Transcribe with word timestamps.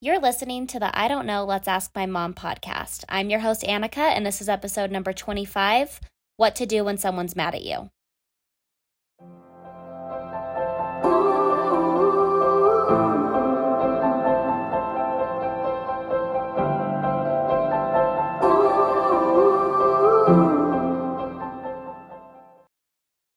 You're 0.00 0.20
listening 0.20 0.68
to 0.68 0.78
the 0.78 0.96
I 0.96 1.08
Don't 1.08 1.26
Know, 1.26 1.44
Let's 1.44 1.66
Ask 1.66 1.90
My 1.92 2.06
Mom 2.06 2.32
podcast. 2.32 3.02
I'm 3.08 3.30
your 3.30 3.40
host, 3.40 3.62
Annika, 3.62 3.96
and 3.98 4.24
this 4.24 4.40
is 4.40 4.48
episode 4.48 4.92
number 4.92 5.12
25 5.12 6.00
What 6.36 6.54
to 6.54 6.66
Do 6.66 6.84
When 6.84 6.98
Someone's 6.98 7.34
Mad 7.34 7.56
at 7.56 7.64
You. 7.64 7.90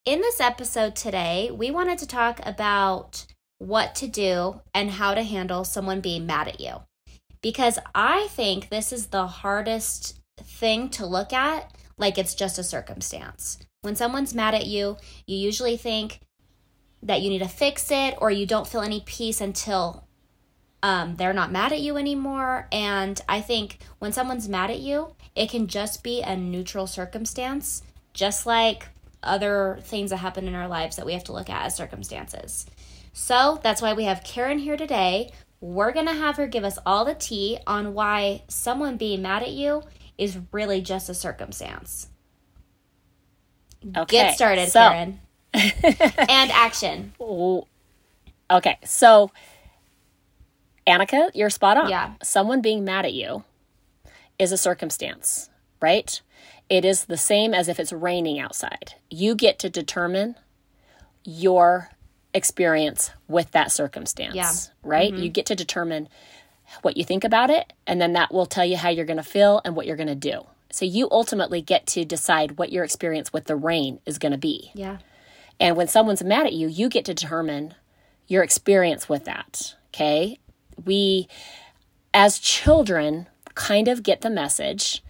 In 0.05 0.21
this 0.21 0.39
episode 0.39 0.95
today, 0.95 1.49
we 1.51 1.71
wanted 1.71 1.97
to 1.97 2.05
talk 2.05 2.39
about 2.45 3.25
what 3.61 3.93
to 3.93 4.07
do 4.07 4.59
and 4.73 4.89
how 4.89 5.13
to 5.13 5.21
handle 5.21 5.63
someone 5.63 6.01
being 6.01 6.25
mad 6.25 6.47
at 6.47 6.59
you. 6.59 6.73
Because 7.43 7.77
I 7.93 8.27
think 8.31 8.69
this 8.69 8.91
is 8.91 9.07
the 9.07 9.27
hardest 9.27 10.19
thing 10.37 10.89
to 10.89 11.05
look 11.05 11.31
at 11.31 11.71
like 11.95 12.17
it's 12.17 12.33
just 12.33 12.57
a 12.57 12.63
circumstance. 12.63 13.59
When 13.83 13.95
someone's 13.95 14.33
mad 14.33 14.55
at 14.55 14.65
you, 14.65 14.97
you 15.27 15.37
usually 15.37 15.77
think 15.77 16.21
that 17.03 17.21
you 17.21 17.29
need 17.29 17.39
to 17.39 17.47
fix 17.47 17.91
it 17.91 18.15
or 18.17 18.31
you 18.31 18.47
don't 18.47 18.67
feel 18.67 18.81
any 18.81 19.01
peace 19.01 19.41
until 19.41 20.07
um, 20.81 21.15
they're 21.17 21.31
not 21.31 21.51
mad 21.51 21.71
at 21.71 21.81
you 21.81 21.97
anymore. 21.97 22.67
And 22.71 23.21
I 23.29 23.41
think 23.41 23.77
when 23.99 24.11
someone's 24.11 24.49
mad 24.49 24.71
at 24.71 24.79
you, 24.79 25.13
it 25.35 25.51
can 25.51 25.67
just 25.67 26.03
be 26.03 26.23
a 26.23 26.35
neutral 26.35 26.87
circumstance, 26.87 27.83
just 28.13 28.47
like 28.47 28.87
other 29.21 29.77
things 29.83 30.09
that 30.09 30.17
happen 30.17 30.47
in 30.47 30.55
our 30.55 30.67
lives 30.67 30.95
that 30.95 31.05
we 31.05 31.13
have 31.13 31.25
to 31.25 31.33
look 31.33 31.49
at 31.49 31.67
as 31.67 31.75
circumstances. 31.75 32.65
So 33.13 33.59
that's 33.63 33.81
why 33.81 33.93
we 33.93 34.05
have 34.05 34.23
Karen 34.23 34.59
here 34.59 34.77
today. 34.77 35.31
We're 35.59 35.91
going 35.91 36.07
to 36.07 36.13
have 36.13 36.37
her 36.37 36.47
give 36.47 36.63
us 36.63 36.79
all 36.85 37.05
the 37.05 37.13
tea 37.13 37.59
on 37.67 37.93
why 37.93 38.43
someone 38.47 38.97
being 38.97 39.21
mad 39.21 39.43
at 39.43 39.51
you 39.51 39.83
is 40.17 40.39
really 40.51 40.81
just 40.81 41.09
a 41.09 41.13
circumstance. 41.13 42.07
Okay, 43.95 44.17
Get 44.17 44.35
started, 44.35 44.69
so- 44.69 44.89
Karen. 44.89 45.19
and 45.53 46.51
action. 46.51 47.13
Okay, 48.49 48.77
so 48.85 49.31
Annika, 50.87 51.29
you're 51.33 51.49
spot 51.49 51.77
on. 51.77 51.89
Yeah. 51.89 52.13
Someone 52.23 52.61
being 52.61 52.83
mad 52.83 53.05
at 53.05 53.13
you 53.13 53.43
is 54.39 54.51
a 54.51 54.57
circumstance, 54.57 55.49
right? 55.81 56.21
It 56.69 56.85
is 56.85 57.05
the 57.05 57.17
same 57.17 57.53
as 57.53 57.67
if 57.67 57.79
it's 57.79 57.91
raining 57.91 58.39
outside. 58.39 58.95
You 59.09 59.35
get 59.35 59.59
to 59.59 59.69
determine 59.69 60.35
your 61.25 61.89
experience 62.33 63.11
with 63.27 63.51
that 63.51 63.71
circumstance, 63.71 64.35
Yeah. 64.35 64.51
right? 64.83 65.11
You 65.11 65.25
mm-hmm. 65.25 65.31
get 65.31 65.45
to 65.47 65.55
determine 65.55 66.07
what 66.81 66.97
you 66.97 67.03
think 67.03 67.23
about 67.23 67.49
it, 67.49 67.73
and 67.85 68.01
then 68.01 68.13
that 68.13 68.33
will 68.33 68.45
tell 68.45 68.65
you 68.65 68.77
how 68.77 68.89
you're 68.89 69.05
going 69.05 69.17
to 69.17 69.23
feel 69.23 69.61
and 69.65 69.75
what 69.75 69.85
you're 69.85 69.97
going 69.97 70.07
to 70.07 70.15
do. 70.15 70.45
So 70.71 70.85
you 70.85 71.09
ultimately 71.11 71.61
get 71.61 71.85
to 71.87 72.05
decide 72.05 72.57
what 72.57 72.71
your 72.71 72.83
experience 72.83 73.33
with 73.33 73.45
the 73.45 73.57
rain 73.57 73.99
is 74.05 74.17
going 74.17 74.31
to 74.31 74.37
be. 74.37 74.71
Yeah. 74.73 74.99
And 75.59 75.75
when 75.75 75.87
someone's 75.87 76.23
mad 76.23 76.45
at 76.45 76.53
you, 76.53 76.67
you 76.67 76.89
get 76.89 77.05
to 77.05 77.13
determine 77.13 77.75
your 78.27 78.41
experience 78.41 79.09
with 79.09 79.25
that. 79.25 79.75
Okay. 79.89 80.39
We, 80.83 81.27
as 82.13 82.39
children, 82.39 83.27
kind 83.53 83.87
of 83.89 84.03
get 84.03 84.21
the 84.21 84.29
message 84.29 85.03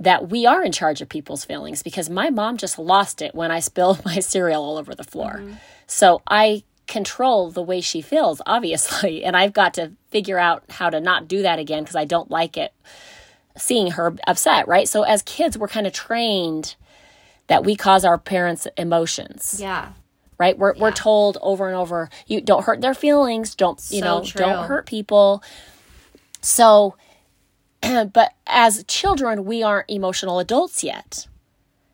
that 0.00 0.28
we 0.30 0.46
are 0.46 0.64
in 0.64 0.72
charge 0.72 1.00
of 1.02 1.08
people's 1.08 1.44
feelings 1.44 1.82
because 1.82 2.08
my 2.10 2.30
mom 2.30 2.56
just 2.56 2.78
lost 2.78 3.20
it 3.22 3.34
when 3.34 3.50
I 3.50 3.60
spilled 3.60 4.04
my 4.04 4.18
cereal 4.18 4.62
all 4.64 4.78
over 4.78 4.94
the 4.94 5.04
floor. 5.04 5.34
Mm-hmm. 5.42 5.52
So 5.86 6.22
I 6.26 6.64
control 6.86 7.50
the 7.50 7.62
way 7.62 7.80
she 7.80 8.00
feels, 8.00 8.40
obviously. 8.46 9.22
And 9.22 9.36
I've 9.36 9.52
got 9.52 9.74
to 9.74 9.92
figure 10.10 10.38
out 10.38 10.64
how 10.70 10.90
to 10.90 11.00
not 11.00 11.28
do 11.28 11.42
that 11.42 11.58
again 11.58 11.82
because 11.84 11.96
I 11.96 12.04
don't 12.06 12.30
like 12.30 12.56
it 12.56 12.72
seeing 13.58 13.90
her 13.92 14.16
upset, 14.26 14.66
right? 14.66 14.88
So 14.88 15.02
as 15.02 15.22
kids, 15.22 15.58
we're 15.58 15.68
kind 15.68 15.86
of 15.86 15.92
trained 15.92 16.76
that 17.48 17.64
we 17.64 17.76
cause 17.76 18.04
our 18.04 18.16
parents' 18.16 18.66
emotions 18.78 19.58
Yeah. 19.60 19.90
right? 20.38 20.56
We're, 20.56 20.74
we're 20.78 20.92
told 20.92 21.36
over 21.42 21.66
and 21.66 21.76
over, 21.76 22.08
you 22.26 22.40
don't 22.40 22.64
hurt 22.64 22.80
their 22.80 22.94
feelings, 22.94 23.54
don't, 23.54 23.78
you 23.90 23.98
So 24.00 24.04
know, 24.04 24.24
true. 24.24 24.38
don't 24.38 24.66
hurt 24.66 24.86
people. 24.86 25.42
So, 26.40 26.94
but 28.12 28.32
as 28.46 28.84
children, 28.84 29.44
we 29.44 29.62
aren't 29.62 29.90
emotional 29.90 30.38
adults 30.38 30.82
yet. 30.84 31.26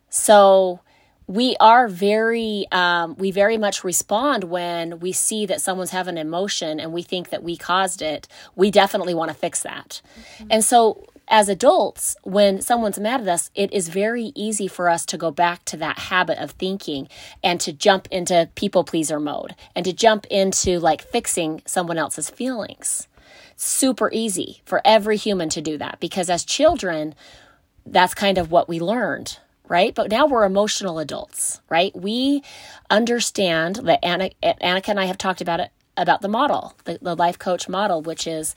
So, 0.09 0.81
we 1.27 1.57
are 1.59 1.89
very, 1.89 2.67
um, 2.71 3.17
we 3.17 3.31
very 3.33 3.59
much 3.59 3.83
respond 3.83 4.45
when 4.45 5.01
we 5.01 5.11
see 5.11 5.45
that 5.47 5.61
someone's 5.61 5.91
having 5.91 6.17
an 6.19 6.27
emotion 6.27 6.79
and 6.79 6.93
we 6.93 7.03
think 7.03 7.31
that 7.31 7.43
we 7.43 7.57
caused 7.57 8.01
it. 8.01 8.29
We 8.55 8.71
definitely 8.71 9.15
want 9.15 9.31
to 9.31 9.37
fix 9.37 9.63
that. 9.63 10.01
And 10.49 10.63
so, 10.63 11.05
as 11.29 11.49
adults, 11.49 12.17
when 12.23 12.61
someone's 12.61 13.01
mad 13.01 13.21
at 13.21 13.29
us, 13.29 13.51
it 13.57 13.73
is 13.73 13.89
very 13.89 14.31
easy 14.37 14.69
for 14.69 14.89
us 14.89 15.05
to 15.07 15.19
go 15.19 15.33
back 15.33 15.65
to 15.65 15.77
that 15.79 15.99
habit 15.99 16.39
of 16.39 16.53
thinking 16.53 17.09
and 17.43 17.61
to 17.61 17.73
jump 17.73 18.07
into 18.13 18.49
people 18.55 18.85
pleaser 18.85 19.19
mode 19.19 19.57
and 19.75 19.85
to 19.85 19.93
jump 19.93 20.27
into 20.27 20.79
like 20.79 21.03
fixing 21.03 21.63
someone 21.67 21.99
else's 21.99 22.31
feelings. 22.31 23.09
Super 23.57 24.11
easy 24.13 24.63
for 24.65 24.81
every 24.85 25.17
human 25.17 25.49
to 25.51 25.61
do 25.61 25.79
that 25.79 25.99
because 25.99 26.29
as 26.29 26.45
children, 26.45 27.15
that's 27.85 28.15
kind 28.15 28.39
of 28.39 28.51
what 28.51 28.69
we 28.69 28.79
learned, 28.79 29.39
right? 29.67 29.95
But 29.95 30.11
now 30.11 30.27
we're 30.27 30.45
emotional 30.45 30.99
adults, 30.99 31.61
right? 31.69 31.95
We 31.97 32.43
understand 32.91 33.77
that 33.77 34.05
Anna, 34.05 34.31
Annika 34.43 34.89
and 34.89 35.01
I 35.01 35.07
have 35.07 35.19
talked 35.19 35.41
about 35.41 35.61
it 35.61 35.71
about 35.97 36.21
the 36.21 36.29
model, 36.29 36.75
the, 36.85 36.99
the 37.01 37.17
life 37.17 37.39
coach 37.39 37.69
model, 37.69 38.03
which 38.03 38.27
is 38.27 38.55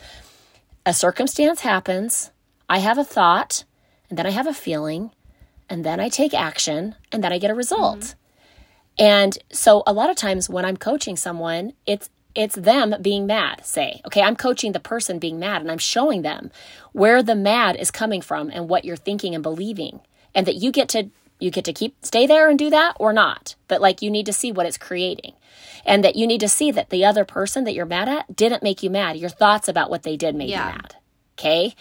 a 0.85 0.93
circumstance 0.93 1.61
happens, 1.61 2.31
I 2.67 2.79
have 2.79 2.97
a 2.97 3.03
thought, 3.03 3.63
and 4.09 4.17
then 4.17 4.25
I 4.25 4.31
have 4.31 4.47
a 4.47 4.53
feeling, 4.53 5.11
and 5.69 5.85
then 5.85 5.99
I 5.99 6.09
take 6.09 6.33
action, 6.33 6.95
and 7.11 7.23
then 7.23 7.31
I 7.31 7.37
get 7.37 7.51
a 7.51 7.55
result. 7.55 7.99
Mm-hmm. 7.99 9.05
And 9.05 9.37
so 9.51 9.83
a 9.87 9.93
lot 9.93 10.09
of 10.09 10.17
times 10.17 10.49
when 10.49 10.65
I'm 10.65 10.77
coaching 10.77 11.15
someone, 11.15 11.73
it's 11.85 12.09
it's 12.39 12.55
them 12.55 12.95
being 13.01 13.25
mad, 13.27 13.65
say. 13.65 14.01
Okay, 14.07 14.21
I'm 14.21 14.35
coaching 14.35 14.71
the 14.71 14.79
person 14.79 15.19
being 15.19 15.39
mad 15.39 15.61
and 15.61 15.69
I'm 15.71 15.77
showing 15.77 16.21
them 16.21 16.51
where 16.93 17.21
the 17.21 17.35
mad 17.35 17.75
is 17.75 17.91
coming 17.91 18.21
from 18.21 18.49
and 18.49 18.69
what 18.69 18.85
you're 18.85 18.95
thinking 18.95 19.33
and 19.35 19.43
believing. 19.43 19.99
And 20.33 20.45
that 20.45 20.55
you 20.55 20.71
get 20.71 20.89
to 20.89 21.09
you 21.39 21.51
get 21.51 21.65
to 21.65 21.73
keep 21.73 21.95
stay 22.03 22.27
there 22.27 22.49
and 22.49 22.59
do 22.59 22.69
that 22.69 22.95
or 22.99 23.13
not. 23.13 23.55
But 23.67 23.81
like 23.81 24.01
you 24.01 24.09
need 24.11 24.25
to 24.25 24.33
see 24.33 24.51
what 24.51 24.65
it's 24.65 24.77
creating. 24.77 25.33
And 25.85 26.03
that 26.03 26.15
you 26.15 26.27
need 26.27 26.41
to 26.41 26.49
see 26.49 26.71
that 26.71 26.89
the 26.89 27.05
other 27.05 27.25
person 27.25 27.63
that 27.63 27.73
you're 27.73 27.85
mad 27.85 28.09
at 28.09 28.35
didn't 28.35 28.61
make 28.63 28.83
you 28.83 28.89
mad. 28.89 29.17
Your 29.17 29.29
thoughts 29.29 29.67
about 29.67 29.89
what 29.89 30.03
they 30.03 30.17
did 30.17 30.35
made 30.35 30.49
Yeah. 30.49 30.67
you 30.67 30.71
mad. 30.75 30.95
Okay? 31.37 31.75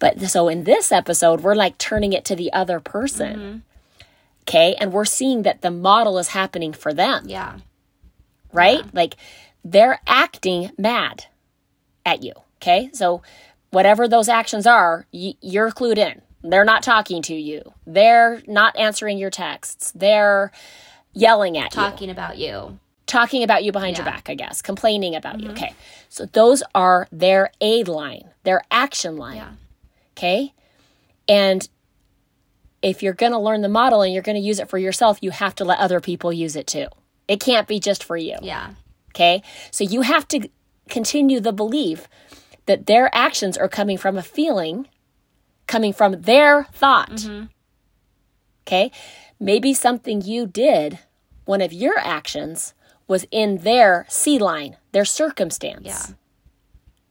But 0.00 0.20
so 0.22 0.48
in 0.48 0.64
this 0.64 0.92
episode, 0.92 1.40
we're 1.40 1.54
like 1.54 1.78
turning 1.78 2.12
it 2.12 2.24
to 2.26 2.36
the 2.36 2.52
other 2.52 2.78
person. 2.80 3.36
Mm-hmm. 3.38 3.58
Okay? 4.42 4.74
And 4.80 4.92
we're 4.92 5.04
seeing 5.04 5.42
that 5.42 5.62
the 5.62 5.70
model 5.70 6.18
is 6.18 6.28
happening 6.28 6.72
for 6.72 6.92
them 6.92 7.24
Yeah. 7.26 7.58
right? 8.52 8.82
Like 8.94 9.16
they're 9.72 10.00
acting 10.06 10.70
mad 10.78 11.26
at 12.06 12.22
you. 12.22 12.32
Okay. 12.62 12.90
So 12.92 13.22
whatever 13.70 14.08
those 14.08 14.28
actions 14.28 14.66
are, 14.66 15.06
you're 15.12 15.70
clued 15.70 15.98
in. 15.98 16.22
They're 16.42 16.64
not 16.64 16.82
talking 16.82 17.22
to 17.22 17.34
you. 17.34 17.62
They're 17.86 18.42
not 18.46 18.76
answering 18.78 19.18
your 19.18 19.30
texts. 19.30 19.92
They're 19.94 20.52
yelling 21.12 21.58
at 21.58 21.74
you, 21.74 21.80
Talking 21.82 22.10
about 22.10 22.38
you. 22.38 22.78
talking 23.06 23.42
about 23.42 23.64
you 23.64 23.72
behind 23.72 23.96
your 23.98 24.04
back, 24.04 24.30
I 24.30 24.34
guess, 24.34 24.62
complaining 24.62 25.14
about 25.16 25.40
you. 25.40 25.48
Mm-hmm. 25.48 25.56
Okay. 25.64 25.74
So 26.08 26.26
those 26.26 26.62
are 26.74 27.08
their 27.10 27.50
A 27.60 27.82
line, 27.84 28.30
their 28.44 28.62
action 28.70 29.16
line. 29.16 29.36
Yeah. 29.36 29.50
Okay. 30.16 30.52
And 31.28 31.68
if 32.82 33.02
you're 33.02 33.12
going 33.14 33.32
to 33.32 33.38
learn 33.38 33.60
the 33.62 33.68
model 33.68 34.02
and 34.02 34.12
you're 34.14 34.22
going 34.22 34.40
to 34.40 34.46
use 34.46 34.60
it 34.60 34.68
for 34.68 34.78
yourself, 34.78 35.18
you 35.20 35.30
have 35.32 35.54
to 35.56 35.64
let 35.64 35.78
other 35.80 36.00
people 36.00 36.32
use 36.32 36.54
it 36.56 36.66
too. 36.68 36.86
It 37.26 37.40
can't 37.40 37.66
be 37.66 37.80
just 37.80 38.04
for 38.04 38.16
you. 38.16 38.36
Yeah. 38.40 38.70
Okay. 39.18 39.42
So 39.72 39.82
you 39.82 40.02
have 40.02 40.28
to 40.28 40.48
continue 40.88 41.40
the 41.40 41.52
belief 41.52 42.08
that 42.66 42.86
their 42.86 43.10
actions 43.12 43.58
are 43.58 43.68
coming 43.68 43.98
from 43.98 44.16
a 44.16 44.22
feeling, 44.22 44.86
coming 45.66 45.92
from 45.92 46.22
their 46.22 46.64
thought. 46.72 47.28
Okay. 48.62 48.92
Maybe 49.40 49.74
something 49.74 50.22
you 50.22 50.46
did, 50.46 51.00
one 51.46 51.60
of 51.60 51.72
your 51.72 51.98
actions 51.98 52.74
was 53.08 53.26
in 53.32 53.58
their 53.58 54.06
C 54.08 54.38
line, 54.38 54.76
their 54.92 55.04
circumstance. 55.04 55.84
Yeah. 55.84 56.06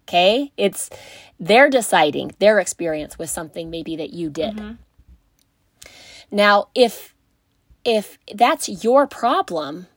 Okay. 0.04 0.54
It's 0.56 0.90
they're 1.38 1.70
deciding 1.70 2.32
their 2.40 2.58
experience 2.60 3.20
with 3.20 3.30
something 3.30 3.70
maybe 3.70 3.98
that 3.98 4.14
you 4.14 4.30
did. 4.30 4.56
Mm-hmm. 4.56 4.72
Now, 6.32 6.70
if 6.74 7.14
if 7.84 8.18
that's 8.34 8.84
your 8.84 9.08
problem 9.08 9.88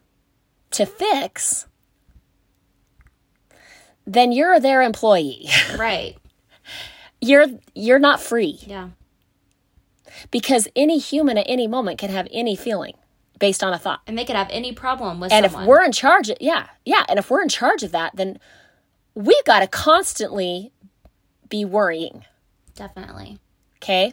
to 0.73 0.87
fix, 0.87 1.67
then 4.13 4.33
you're 4.33 4.59
their 4.61 4.83
employee. 4.83 5.49
Right. 5.77 6.17
you're 7.21 7.47
you're 7.75 7.99
not 7.99 8.21
free 8.21 8.59
Yeah. 8.67 8.89
because 10.31 10.69
any 10.77 10.99
human 10.99 11.39
at 11.39 11.47
any 11.49 11.67
moment 11.67 11.99
can 11.99 12.11
have 12.11 12.27
any 12.33 12.57
feeling 12.57 12.95
based 13.39 13.63
on 13.65 13.73
a 13.73 13.79
thought. 13.79 14.01
And 14.07 14.19
they 14.19 14.25
could 14.25 14.37
have 14.37 14.49
any 14.51 14.73
problem 14.73 15.21
with 15.21 15.33
And 15.33 15.45
someone. 15.47 15.63
if 15.63 15.69
we're 15.69 15.83
in 15.85 15.93
charge 15.93 16.29
of, 16.29 16.37
yeah, 16.41 16.67
yeah, 16.85 17.05
and 17.09 17.19
if 17.19 17.31
we're 17.31 17.41
in 17.43 17.49
charge 17.49 17.83
of 17.83 17.93
that, 17.93 18.15
then 18.17 18.39
we've 19.15 19.45
got 19.47 19.61
to 19.61 19.67
constantly 19.67 20.73
be 21.49 21.65
worrying. 21.65 22.25
Definitely. 22.75 23.39
Okay. 23.79 24.13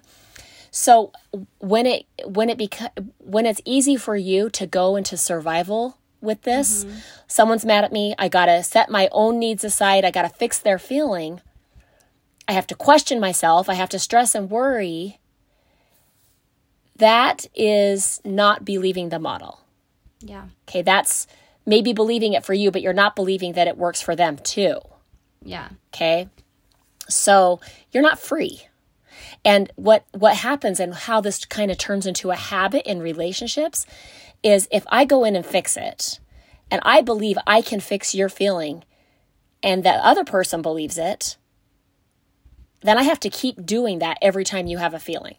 So 0.71 1.11
when 1.59 1.85
it 1.85 2.05
when 2.25 2.49
it 2.49 2.57
beca- 2.57 3.09
when 3.19 3.45
it's 3.45 3.61
easy 3.65 3.95
for 3.97 4.15
you 4.15 4.49
to 4.51 4.65
go 4.67 4.95
into 4.95 5.17
survival 5.17 5.97
with 6.21 6.41
this, 6.43 6.83
mm-hmm. 6.83 6.97
someone's 7.27 7.65
mad 7.65 7.83
at 7.83 7.91
me, 7.91 8.15
I 8.17 8.27
got 8.29 8.47
to 8.47 8.63
set 8.63 8.89
my 8.89 9.09
own 9.11 9.39
needs 9.39 9.63
aside, 9.63 10.05
I 10.05 10.11
got 10.11 10.23
to 10.23 10.29
fix 10.29 10.59
their 10.59 10.79
feeling. 10.79 11.41
I 12.47 12.53
have 12.53 12.67
to 12.67 12.75
question 12.75 13.19
myself, 13.19 13.69
I 13.69 13.73
have 13.73 13.89
to 13.89 13.99
stress 13.99 14.33
and 14.33 14.49
worry. 14.49 15.19
That 16.95 17.45
is 17.53 18.19
not 18.25 18.65
believing 18.65 19.09
the 19.09 19.19
model. 19.19 19.61
Yeah. 20.21 20.45
Okay, 20.67 20.81
that's 20.81 21.27
maybe 21.65 21.93
believing 21.93 22.33
it 22.33 22.45
for 22.45 22.53
you, 22.53 22.71
but 22.71 22.81
you're 22.81 22.93
not 22.93 23.15
believing 23.15 23.53
that 23.53 23.67
it 23.67 23.77
works 23.77 24.01
for 24.01 24.15
them 24.15 24.37
too. 24.37 24.79
Yeah. 25.43 25.69
Okay. 25.93 26.29
So 27.09 27.59
you're 27.91 28.03
not 28.03 28.19
free. 28.19 28.67
And 29.45 29.71
what 29.75 30.05
what 30.11 30.35
happens 30.37 30.79
and 30.79 30.93
how 30.93 31.21
this 31.21 31.45
kind 31.45 31.71
of 31.71 31.77
turns 31.77 32.05
into 32.05 32.31
a 32.31 32.35
habit 32.35 32.89
in 32.89 33.01
relationships 33.01 33.85
is 34.47 34.67
if 34.71 34.85
I 34.87 35.05
go 35.05 35.23
in 35.23 35.35
and 35.35 35.45
fix 35.45 35.77
it 35.77 36.19
and 36.71 36.81
I 36.83 37.01
believe 37.01 37.37
I 37.45 37.61
can 37.61 37.79
fix 37.79 38.15
your 38.15 38.29
feeling 38.29 38.83
and 39.61 39.83
that 39.83 39.99
other 40.01 40.23
person 40.23 40.61
believes 40.61 40.97
it, 40.97 41.37
then 42.81 42.97
I 42.97 43.03
have 43.03 43.19
to 43.21 43.29
keep 43.29 43.65
doing 43.65 43.99
that 43.99 44.17
every 44.21 44.43
time 44.43 44.67
you 44.67 44.77
have 44.77 44.93
a 44.93 44.99
feeling. 44.99 45.35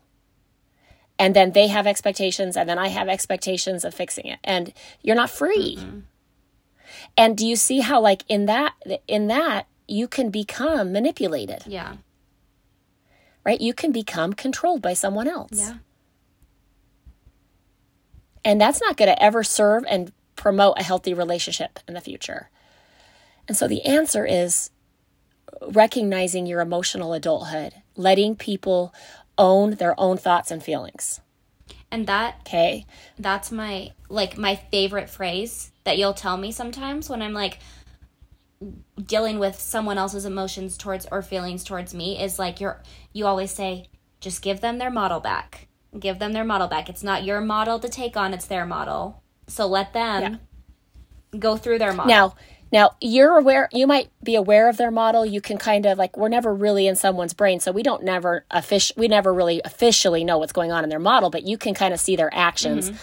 And 1.19 1.35
then 1.35 1.53
they 1.53 1.67
have 1.69 1.87
expectations 1.87 2.57
and 2.57 2.69
then 2.69 2.79
I 2.79 2.89
have 2.89 3.09
expectations 3.09 3.85
of 3.85 3.95
fixing 3.95 4.27
it. 4.27 4.39
And 4.45 4.73
you're 5.03 5.17
not 5.17 5.31
free. 5.31 5.77
Mm-hmm. 5.77 6.01
And 7.17 7.37
do 7.37 7.47
you 7.47 7.57
see 7.57 7.81
how 7.81 8.01
like 8.01 8.25
in 8.29 8.47
that 8.47 8.75
in 9.07 9.27
that 9.29 9.67
you 9.87 10.07
can 10.07 10.31
become 10.31 10.93
manipulated? 10.93 11.65
Yeah. 11.67 11.97
Right? 13.45 13.61
You 13.61 13.73
can 13.73 13.93
become 13.93 14.33
controlled 14.33 14.83
by 14.83 14.95
someone 14.95 15.27
else. 15.27 15.53
Yeah. 15.53 15.75
And 18.49 18.59
that's 18.59 18.81
not 18.81 18.97
going 18.97 19.11
to 19.11 19.23
ever 19.23 19.45
serve 19.45 19.85
and 19.87 20.11
promote 20.35 20.79
a 20.79 20.83
healthy 20.83 21.13
relationship 21.13 21.81
in 21.87 21.93
the 21.93 22.01
future. 22.01 22.49
And 23.47 23.55
so 23.55 23.69
the 23.69 23.85
answer 23.85 24.25
is 24.25 24.71
recognizing 25.61 26.47
your 26.47 26.63
emotional 26.63 27.13
adulthood, 27.13 27.75
letting 27.95 28.37
people 28.37 28.95
own 29.37 29.73
their 29.73 29.95
own 30.01 30.17
thoughts 30.17 30.51
and 30.51 30.63
feelings. 30.63 31.21
And 31.91 32.07
that 32.07 32.37
okay, 32.41 32.87
that's 33.19 33.53
my 33.53 33.93
like 34.09 34.39
my 34.39 34.57
favorite 34.57 35.11
phrase 35.11 35.71
that 35.85 35.99
you'll 35.99 36.15
tell 36.15 36.39
me 36.39 36.51
sometimes 36.51 37.11
when 37.11 37.21
I'm 37.21 37.35
like 37.35 37.59
dealing 38.97 39.39
with 39.39 39.61
someone 39.61 39.99
else's 39.99 40.25
emotions 40.25 40.79
towards 40.79 41.07
or 41.13 41.21
feelings 41.21 41.65
towards 41.65 41.93
me 41.93 42.19
is 42.19 42.39
like 42.39 42.63
you're 42.63 42.83
you 43.13 43.27
always 43.27 43.51
say 43.51 43.89
just 44.21 44.41
give 44.41 44.63
them 44.63 44.79
their 44.79 44.91
model 44.91 45.21
back. 45.21 45.68
Give 45.99 46.19
them 46.19 46.33
their 46.33 46.45
model 46.45 46.69
back. 46.69 46.89
It's 46.89 47.03
not 47.03 47.25
your 47.25 47.41
model 47.41 47.79
to 47.79 47.89
take 47.89 48.17
on, 48.17 48.35
it's 48.35 48.47
their 48.47 48.67
model. 48.67 49.23
So 49.47 49.67
let 49.67 49.93
them 49.93 50.39
yeah. 51.33 51.39
go 51.39 51.57
through 51.57 51.79
their 51.79 51.93
model. 51.93 52.09
Now, 52.09 52.35
now 52.71 52.91
you're 53.01 53.39
aware 53.39 53.69
you 53.73 53.87
might 53.87 54.11
be 54.23 54.35
aware 54.35 54.69
of 54.69 54.77
their 54.77 54.91
model. 54.91 55.25
You 55.25 55.41
can 55.41 55.57
kind 55.57 55.87
of 55.87 55.97
like 55.97 56.17
we're 56.17 56.29
never 56.29 56.55
really 56.55 56.87
in 56.87 56.97
someone's 56.97 57.33
brain, 57.33 57.61
so 57.61 57.73
we 57.73 57.83
don't 57.83 58.05
never 58.05 58.45
offic- 58.51 58.97
we 58.97 59.09
never 59.09 59.33
really 59.33 59.63
officially 59.65 60.23
know 60.23 60.39
what's 60.39 60.53
going 60.53 60.71
on 60.71 60.85
in 60.85 60.91
their 60.91 60.99
model, 60.99 61.31
but 61.31 61.45
you 61.45 61.57
can 61.57 61.75
kind 61.75 61.95
of 61.95 62.01
see 62.01 62.17
their 62.17 62.33
actions. 62.33 62.91
Mm-hmm. 62.91 62.99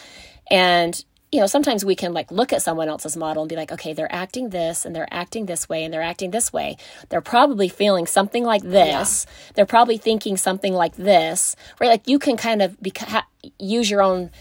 And 0.51 1.05
you 1.31 1.39
know, 1.39 1.47
sometimes 1.47 1.83
we 1.83 1.95
can 1.95 2.13
like 2.13 2.31
look 2.31 2.53
at 2.53 2.61
someone 2.61 2.87
else's 2.87 3.17
model 3.17 3.43
and 3.43 3.49
be 3.49 3.55
like, 3.55 3.71
okay, 3.71 3.93
they're 3.93 4.13
acting 4.13 4.49
this 4.49 4.85
and 4.85 4.95
they're 4.95 5.11
acting 5.11 5.47
this 5.47 5.67
way 5.67 5.83
and 5.83 5.93
they're 5.93 6.01
acting 6.01 6.31
this 6.31 6.53
way. 6.53 6.77
They're 7.09 7.21
probably 7.21 7.67
feeling 7.67 8.07
something 8.07 8.43
like 8.43 8.61
this. 8.61 9.25
Yeah. 9.27 9.51
They're 9.55 9.65
probably 9.65 9.97
thinking 9.97 10.37
something 10.37 10.73
like 10.73 10.95
this, 10.95 11.55
right? 11.79 11.89
Like 11.89 12.07
you 12.07 12.19
can 12.19 12.37
kind 12.37 12.61
of 12.61 12.79
beca- 12.79 13.23
use 13.59 13.89
your 13.89 14.01
own 14.01 14.31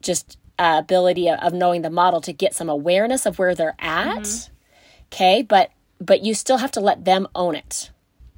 just 0.00 0.38
uh, 0.58 0.76
ability 0.80 1.28
of, 1.28 1.38
of, 1.40 1.52
knowing 1.52 1.82
the 1.82 1.90
model 1.90 2.20
to 2.22 2.32
get 2.32 2.54
some 2.54 2.68
awareness 2.68 3.26
of 3.26 3.38
where 3.38 3.54
they're 3.54 3.76
at. 3.78 4.22
Mm-hmm. 4.22 4.52
Okay, 5.12 5.42
but 5.42 5.70
but 6.00 6.22
you 6.22 6.34
still 6.34 6.58
have 6.58 6.70
to 6.72 6.80
let 6.80 7.04
them 7.04 7.28
own 7.34 7.54
it. 7.54 7.90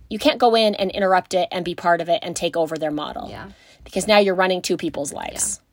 You 0.08 0.18
can't 0.18 0.38
go 0.38 0.54
in 0.54 0.74
and 0.74 0.90
interrupt 0.90 1.34
it 1.34 1.48
and 1.50 1.64
be 1.64 1.74
part 1.74 2.00
of 2.00 2.08
it 2.08 2.20
and 2.22 2.36
take 2.36 2.56
over 2.56 2.76
their 2.76 2.90
model. 2.90 3.28
Yeah. 3.28 3.50
Because 3.84 4.06
now 4.06 4.18
you're 4.18 4.34
running 4.34 4.62
two 4.62 4.76
people's 4.76 5.12
lives. 5.12 5.60
Yeah. 5.60 5.65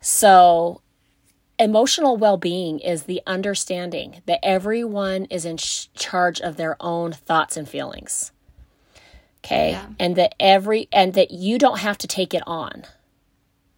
So 0.00 0.80
emotional 1.58 2.16
well-being 2.16 2.78
is 2.78 3.04
the 3.04 3.20
understanding 3.26 4.22
that 4.26 4.40
everyone 4.42 5.24
is 5.26 5.44
in 5.44 5.56
sh- 5.56 5.88
charge 5.94 6.40
of 6.40 6.56
their 6.56 6.76
own 6.80 7.12
thoughts 7.12 7.56
and 7.56 7.68
feelings. 7.68 8.32
Okay? 9.44 9.70
Yeah. 9.72 9.86
And 9.98 10.16
that 10.16 10.34
every 10.38 10.88
and 10.92 11.14
that 11.14 11.30
you 11.30 11.58
don't 11.58 11.78
have 11.78 11.98
to 11.98 12.06
take 12.06 12.34
it 12.34 12.42
on 12.46 12.84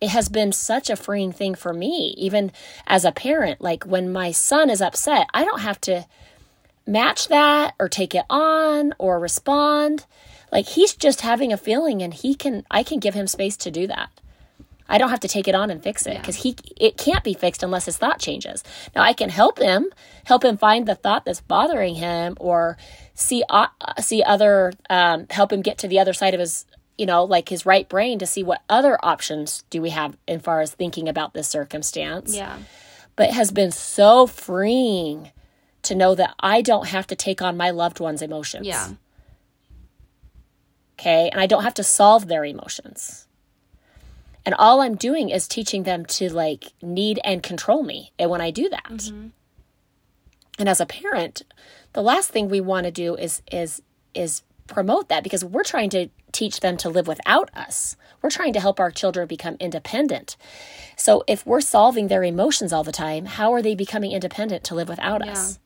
it 0.00 0.08
has 0.10 0.28
been 0.28 0.52
such 0.52 0.88
a 0.88 0.96
freeing 0.96 1.32
thing 1.32 1.54
for 1.54 1.72
me, 1.72 2.14
even 2.16 2.52
as 2.86 3.04
a 3.04 3.12
parent. 3.12 3.60
Like 3.60 3.84
when 3.84 4.10
my 4.10 4.32
son 4.32 4.70
is 4.70 4.80
upset, 4.80 5.28
I 5.34 5.44
don't 5.44 5.60
have 5.60 5.80
to 5.82 6.06
match 6.86 7.28
that 7.28 7.74
or 7.78 7.88
take 7.88 8.14
it 8.14 8.24
on 8.30 8.94
or 8.98 9.20
respond. 9.20 10.06
Like 10.50 10.66
he's 10.68 10.94
just 10.94 11.20
having 11.20 11.52
a 11.52 11.58
feeling 11.58 12.02
and 12.02 12.14
he 12.14 12.34
can 12.34 12.64
I 12.70 12.82
can 12.82 12.98
give 12.98 13.14
him 13.14 13.26
space 13.26 13.56
to 13.58 13.70
do 13.70 13.86
that. 13.88 14.10
I 14.90 14.98
don't 14.98 15.10
have 15.10 15.20
to 15.20 15.28
take 15.28 15.48
it 15.48 15.54
on 15.54 15.70
and 15.70 15.82
fix 15.82 16.06
it 16.06 16.18
because 16.18 16.44
yeah. 16.44 16.52
he 16.76 16.86
it 16.86 16.96
can't 16.98 17.24
be 17.24 17.32
fixed 17.32 17.62
unless 17.62 17.86
his 17.86 17.96
thought 17.96 18.18
changes. 18.18 18.64
Now 18.94 19.02
I 19.02 19.12
can 19.12 19.30
help 19.30 19.58
him, 19.58 19.90
help 20.24 20.44
him 20.44 20.58
find 20.58 20.86
the 20.86 20.96
thought 20.96 21.24
that's 21.24 21.40
bothering 21.40 21.94
him, 21.94 22.36
or 22.40 22.76
see 23.14 23.44
uh, 23.48 23.68
see 24.00 24.22
other 24.22 24.72
um, 24.90 25.26
help 25.30 25.52
him 25.52 25.62
get 25.62 25.78
to 25.78 25.88
the 25.88 26.00
other 26.00 26.12
side 26.12 26.34
of 26.34 26.40
his 26.40 26.66
you 26.98 27.06
know, 27.06 27.24
like 27.24 27.48
his 27.48 27.64
right 27.64 27.88
brain 27.88 28.18
to 28.18 28.26
see 28.26 28.42
what 28.42 28.60
other 28.68 28.98
options 29.02 29.64
do 29.70 29.80
we 29.80 29.88
have 29.88 30.18
as 30.28 30.42
far 30.42 30.60
as 30.60 30.70
thinking 30.70 31.08
about 31.08 31.32
this 31.32 31.48
circumstance. 31.48 32.36
Yeah. 32.36 32.58
But 33.16 33.30
it 33.30 33.34
has 33.34 33.50
been 33.50 33.70
so 33.70 34.26
freeing 34.26 35.30
to 35.82 35.94
know 35.94 36.14
that 36.14 36.34
I 36.38 36.60
don't 36.60 36.88
have 36.88 37.06
to 37.06 37.16
take 37.16 37.40
on 37.40 37.56
my 37.56 37.70
loved 37.70 38.00
one's 38.00 38.20
emotions. 38.20 38.66
Yeah. 38.66 38.88
Okay. 40.98 41.30
And 41.30 41.40
I 41.40 41.46
don't 41.46 41.62
have 41.62 41.72
to 41.74 41.82
solve 41.82 42.28
their 42.28 42.44
emotions. 42.44 43.26
And 44.44 44.54
all 44.58 44.80
I'm 44.80 44.96
doing 44.96 45.28
is 45.28 45.46
teaching 45.46 45.82
them 45.82 46.06
to 46.06 46.32
like 46.32 46.72
need 46.82 47.20
and 47.24 47.42
control 47.42 47.82
me. 47.82 48.12
And 48.18 48.30
when 48.30 48.40
I 48.40 48.50
do 48.50 48.68
that, 48.68 48.84
mm-hmm. 48.84 49.28
and 50.58 50.68
as 50.68 50.80
a 50.80 50.86
parent, 50.86 51.42
the 51.92 52.02
last 52.02 52.30
thing 52.30 52.48
we 52.48 52.60
want 52.60 52.84
to 52.84 52.90
do 52.90 53.16
is 53.16 53.42
is 53.50 53.82
is 54.14 54.42
promote 54.66 55.08
that 55.08 55.24
because 55.24 55.44
we're 55.44 55.64
trying 55.64 55.90
to 55.90 56.08
teach 56.32 56.60
them 56.60 56.76
to 56.78 56.88
live 56.88 57.08
without 57.08 57.50
us. 57.54 57.96
We're 58.22 58.30
trying 58.30 58.52
to 58.52 58.60
help 58.60 58.78
our 58.78 58.90
children 58.90 59.26
become 59.26 59.56
independent. 59.58 60.36
So 60.96 61.24
if 61.26 61.44
we're 61.44 61.60
solving 61.60 62.08
their 62.08 62.22
emotions 62.22 62.72
all 62.72 62.84
the 62.84 62.92
time, 62.92 63.24
how 63.24 63.52
are 63.52 63.62
they 63.62 63.74
becoming 63.74 64.12
independent 64.12 64.62
to 64.64 64.74
live 64.74 64.88
without 64.88 65.24
yeah. 65.24 65.32
us? 65.32 65.58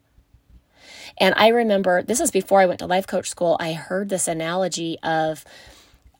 And 1.18 1.34
I 1.36 1.48
remember 1.48 2.02
this 2.02 2.20
is 2.20 2.30
before 2.30 2.60
I 2.60 2.66
went 2.66 2.80
to 2.80 2.86
life 2.86 3.06
coach 3.06 3.28
school, 3.28 3.56
I 3.60 3.72
heard 3.72 4.08
this 4.08 4.26
analogy 4.26 4.98
of 5.02 5.44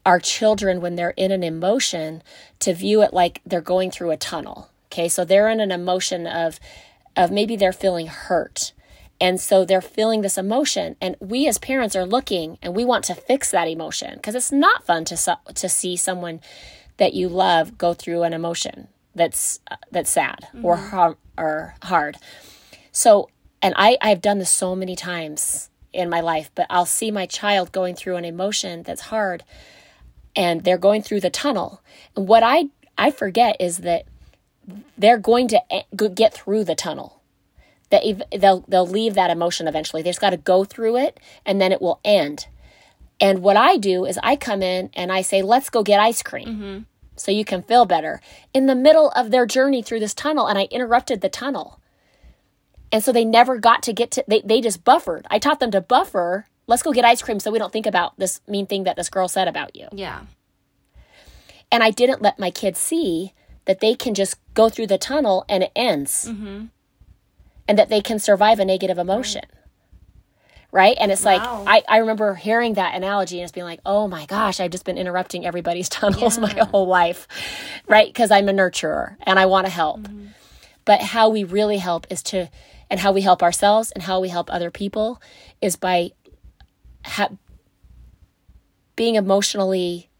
our 0.06 0.20
children 0.20 0.80
when 0.80 0.96
they're 0.96 1.14
in 1.16 1.30
an 1.30 1.42
emotion 1.42 2.22
to 2.60 2.74
view 2.74 3.02
it 3.02 3.12
like 3.12 3.40
they're 3.46 3.60
going 3.60 3.90
through 3.90 4.10
a 4.10 4.16
tunnel. 4.16 4.70
Okay? 4.86 5.08
So 5.08 5.24
they're 5.24 5.48
in 5.48 5.60
an 5.60 5.72
emotion 5.72 6.26
of 6.26 6.60
of 7.16 7.30
maybe 7.30 7.54
they're 7.54 7.72
feeling 7.72 8.08
hurt 8.08 8.72
and 9.20 9.40
so 9.40 9.64
they're 9.64 9.80
feeling 9.80 10.22
this 10.22 10.36
emotion. 10.36 10.96
And 11.00 11.16
we 11.20 11.46
as 11.46 11.58
parents 11.58 11.94
are 11.96 12.04
looking 12.04 12.58
and 12.60 12.74
we 12.74 12.84
want 12.84 13.04
to 13.04 13.14
fix 13.14 13.50
that 13.50 13.68
emotion 13.68 14.16
because 14.16 14.34
it's 14.34 14.52
not 14.52 14.84
fun 14.84 15.04
to, 15.06 15.38
to 15.54 15.68
see 15.68 15.96
someone 15.96 16.40
that 16.96 17.14
you 17.14 17.28
love 17.28 17.78
go 17.78 17.94
through 17.94 18.22
an 18.22 18.32
emotion 18.32 18.88
that's 19.14 19.60
uh, 19.70 19.76
that's 19.90 20.10
sad 20.10 20.48
mm-hmm. 20.48 20.64
or 20.64 20.76
har- 20.76 21.16
or 21.38 21.74
hard. 21.82 22.16
So, 22.92 23.30
and 23.62 23.74
I 23.76 23.96
I've 24.02 24.20
done 24.20 24.38
this 24.38 24.50
so 24.50 24.74
many 24.74 24.96
times 24.96 25.70
in 25.92 26.10
my 26.10 26.20
life, 26.20 26.50
but 26.54 26.66
I'll 26.68 26.86
see 26.86 27.10
my 27.10 27.26
child 27.26 27.70
going 27.72 27.94
through 27.94 28.16
an 28.16 28.24
emotion 28.24 28.82
that's 28.82 29.02
hard 29.02 29.44
and 30.36 30.64
they're 30.64 30.78
going 30.78 31.02
through 31.02 31.20
the 31.20 31.30
tunnel. 31.30 31.82
And 32.16 32.28
what 32.28 32.42
I 32.42 32.66
I 32.96 33.10
forget 33.10 33.56
is 33.60 33.78
that 33.78 34.04
they're 34.96 35.18
going 35.18 35.48
to 35.48 35.60
get 36.14 36.32
through 36.32 36.64
the 36.64 36.74
tunnel 36.74 37.20
that 37.90 38.02
they'll 38.40 38.64
they'll 38.66 38.86
leave 38.86 39.14
that 39.14 39.30
emotion 39.30 39.68
eventually. 39.68 40.02
They 40.02 40.10
just 40.10 40.20
got 40.20 40.30
to 40.30 40.36
go 40.36 40.64
through 40.64 40.96
it 40.96 41.20
and 41.46 41.60
then 41.60 41.72
it 41.72 41.80
will 41.80 42.00
end. 42.04 42.46
And 43.20 43.42
what 43.42 43.56
I 43.56 43.76
do 43.76 44.04
is 44.04 44.18
I 44.22 44.36
come 44.36 44.62
in 44.62 44.90
and 44.94 45.12
I 45.12 45.22
say, 45.22 45.42
"Let's 45.42 45.70
go 45.70 45.82
get 45.82 46.00
ice 46.00 46.22
cream." 46.22 46.48
Mm-hmm. 46.48 46.78
So 47.16 47.30
you 47.30 47.44
can 47.44 47.62
feel 47.62 47.86
better 47.86 48.20
in 48.52 48.66
the 48.66 48.74
middle 48.74 49.10
of 49.10 49.30
their 49.30 49.46
journey 49.46 49.82
through 49.82 50.00
this 50.00 50.14
tunnel 50.14 50.48
and 50.48 50.58
I 50.58 50.64
interrupted 50.64 51.20
the 51.20 51.28
tunnel. 51.28 51.80
And 52.90 53.04
so 53.04 53.12
they 53.12 53.24
never 53.24 53.58
got 53.58 53.84
to 53.84 53.92
get 53.92 54.10
to 54.12 54.24
they 54.26 54.40
they 54.40 54.60
just 54.60 54.84
buffered. 54.84 55.26
I 55.30 55.38
taught 55.38 55.60
them 55.60 55.70
to 55.70 55.80
buffer. 55.80 56.46
Let's 56.66 56.82
go 56.82 56.92
get 56.92 57.04
ice 57.04 57.22
cream 57.22 57.40
so 57.40 57.50
we 57.50 57.58
don't 57.58 57.72
think 57.72 57.86
about 57.86 58.18
this 58.18 58.40
mean 58.48 58.66
thing 58.66 58.84
that 58.84 58.96
this 58.96 59.08
girl 59.10 59.28
said 59.28 59.48
about 59.48 59.76
you. 59.76 59.88
Yeah. 59.92 60.22
And 61.70 61.82
I 61.82 61.90
didn't 61.90 62.22
let 62.22 62.38
my 62.38 62.50
kids 62.50 62.78
see 62.78 63.32
that 63.66 63.80
they 63.80 63.94
can 63.94 64.14
just 64.14 64.36
go 64.54 64.68
through 64.68 64.86
the 64.86 64.98
tunnel 64.98 65.44
and 65.48 65.62
it 65.64 65.72
ends. 65.76 66.26
Mm-hmm 66.30 66.66
and 67.66 67.78
that 67.78 67.88
they 67.88 68.02
can 68.02 68.18
survive 68.18 68.58
a 68.60 68.64
negative 68.66 68.98
emotion. 68.98 69.40
Right. 70.70 70.88
right? 70.90 70.96
And 71.00 71.10
it's 71.10 71.24
Wow. 71.24 71.64
like 71.64 71.84
I, 71.88 71.94
I 71.94 71.98
remember 71.98 72.34
hearing 72.34 72.74
that 72.74 72.94
analogy 72.94 73.38
and 73.38 73.44
it's 73.44 73.52
being 73.52 73.64
like, 73.64 73.80
oh 73.86 74.06
my 74.06 74.26
gosh, 74.26 74.60
I've 74.60 74.70
just 74.70 74.84
been 74.84 74.98
interrupting 74.98 75.46
everybody's 75.46 75.88
tunnels 76.00 76.38
my 76.38 76.52
whole 76.52 76.86
life, 76.86 77.26
right? 77.88 78.06
Because 78.06 78.30
I'm 78.30 78.50
a 78.50 78.52
nurturer 78.52 79.16
and 79.22 79.38
I 79.38 79.46
want 79.46 79.66
to 79.66 79.72
help. 79.72 80.00
Mm-hmm. 80.00 80.26
But 80.84 81.00
how 81.00 81.30
we 81.30 81.42
really 81.44 81.78
help 81.78 82.06
is 82.10 82.22
to, 82.24 82.50
and 82.90 83.00
how 83.00 83.12
we 83.12 83.22
help 83.22 83.42
ourselves 83.42 83.90
and 83.92 84.02
how 84.02 84.20
we 84.20 84.28
help 84.28 84.52
other 84.52 84.70
people 84.70 85.22
is 85.62 85.76
by 85.76 86.10
ha- 87.04 87.30
being 88.96 89.14
emotionally 89.14 90.10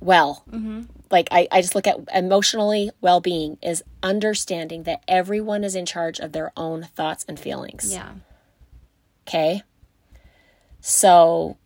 well. 0.00 0.44
Mm-hmm. 0.50 0.82
Like 1.10 1.28
I, 1.30 1.48
I 1.50 1.60
just 1.60 1.74
look 1.74 1.86
at 1.86 1.98
emotionally 2.14 2.90
well 3.00 3.20
being 3.20 3.58
is 3.62 3.82
understanding 4.02 4.84
that 4.84 5.02
everyone 5.06 5.64
is 5.64 5.74
in 5.74 5.86
charge 5.86 6.18
of 6.18 6.32
their 6.32 6.52
own 6.56 6.84
thoughts 6.94 7.24
and 7.28 7.38
feelings. 7.38 7.92
Yeah. 7.92 8.12
Okay. 9.26 9.62
So 10.80 11.56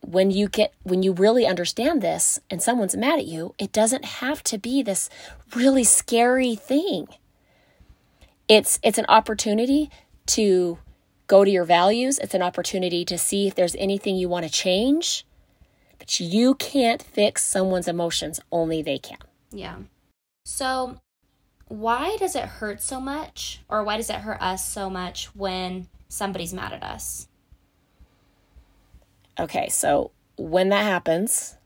when 0.00 0.30
you 0.30 0.48
get 0.48 0.72
when 0.82 1.02
you 1.02 1.12
really 1.12 1.46
understand 1.46 2.00
this 2.02 2.38
and 2.50 2.62
someone's 2.62 2.96
mad 2.96 3.18
at 3.18 3.26
you, 3.26 3.54
it 3.58 3.72
doesn't 3.72 4.04
have 4.04 4.42
to 4.44 4.58
be 4.58 4.82
this 4.82 5.10
really 5.54 5.84
scary 5.84 6.54
thing. 6.54 7.08
It's 8.48 8.78
it's 8.82 8.98
an 8.98 9.06
opportunity 9.08 9.90
to 10.26 10.78
go 11.28 11.44
to 11.44 11.50
your 11.50 11.64
values. 11.64 12.18
It's 12.18 12.34
an 12.34 12.42
opportunity 12.42 13.04
to 13.04 13.16
see 13.16 13.46
if 13.46 13.54
there's 13.54 13.76
anything 13.76 14.16
you 14.16 14.28
want 14.28 14.44
to 14.44 14.50
change. 14.50 15.24
But 15.98 16.18
you 16.18 16.54
can't 16.56 17.02
fix 17.02 17.44
someone's 17.44 17.88
emotions, 17.88 18.40
only 18.50 18.82
they 18.82 18.98
can. 18.98 19.18
Yeah. 19.50 19.76
So, 20.44 21.00
why 21.66 22.16
does 22.18 22.34
it 22.34 22.44
hurt 22.44 22.80
so 22.80 23.00
much, 23.00 23.60
or 23.68 23.84
why 23.84 23.98
does 23.98 24.08
it 24.08 24.16
hurt 24.16 24.40
us 24.40 24.66
so 24.66 24.88
much 24.88 25.26
when 25.34 25.88
somebody's 26.08 26.54
mad 26.54 26.72
at 26.72 26.82
us? 26.82 27.28
Okay, 29.38 29.68
so 29.68 30.10
when 30.36 30.70
that 30.70 30.84
happens, 30.84 31.56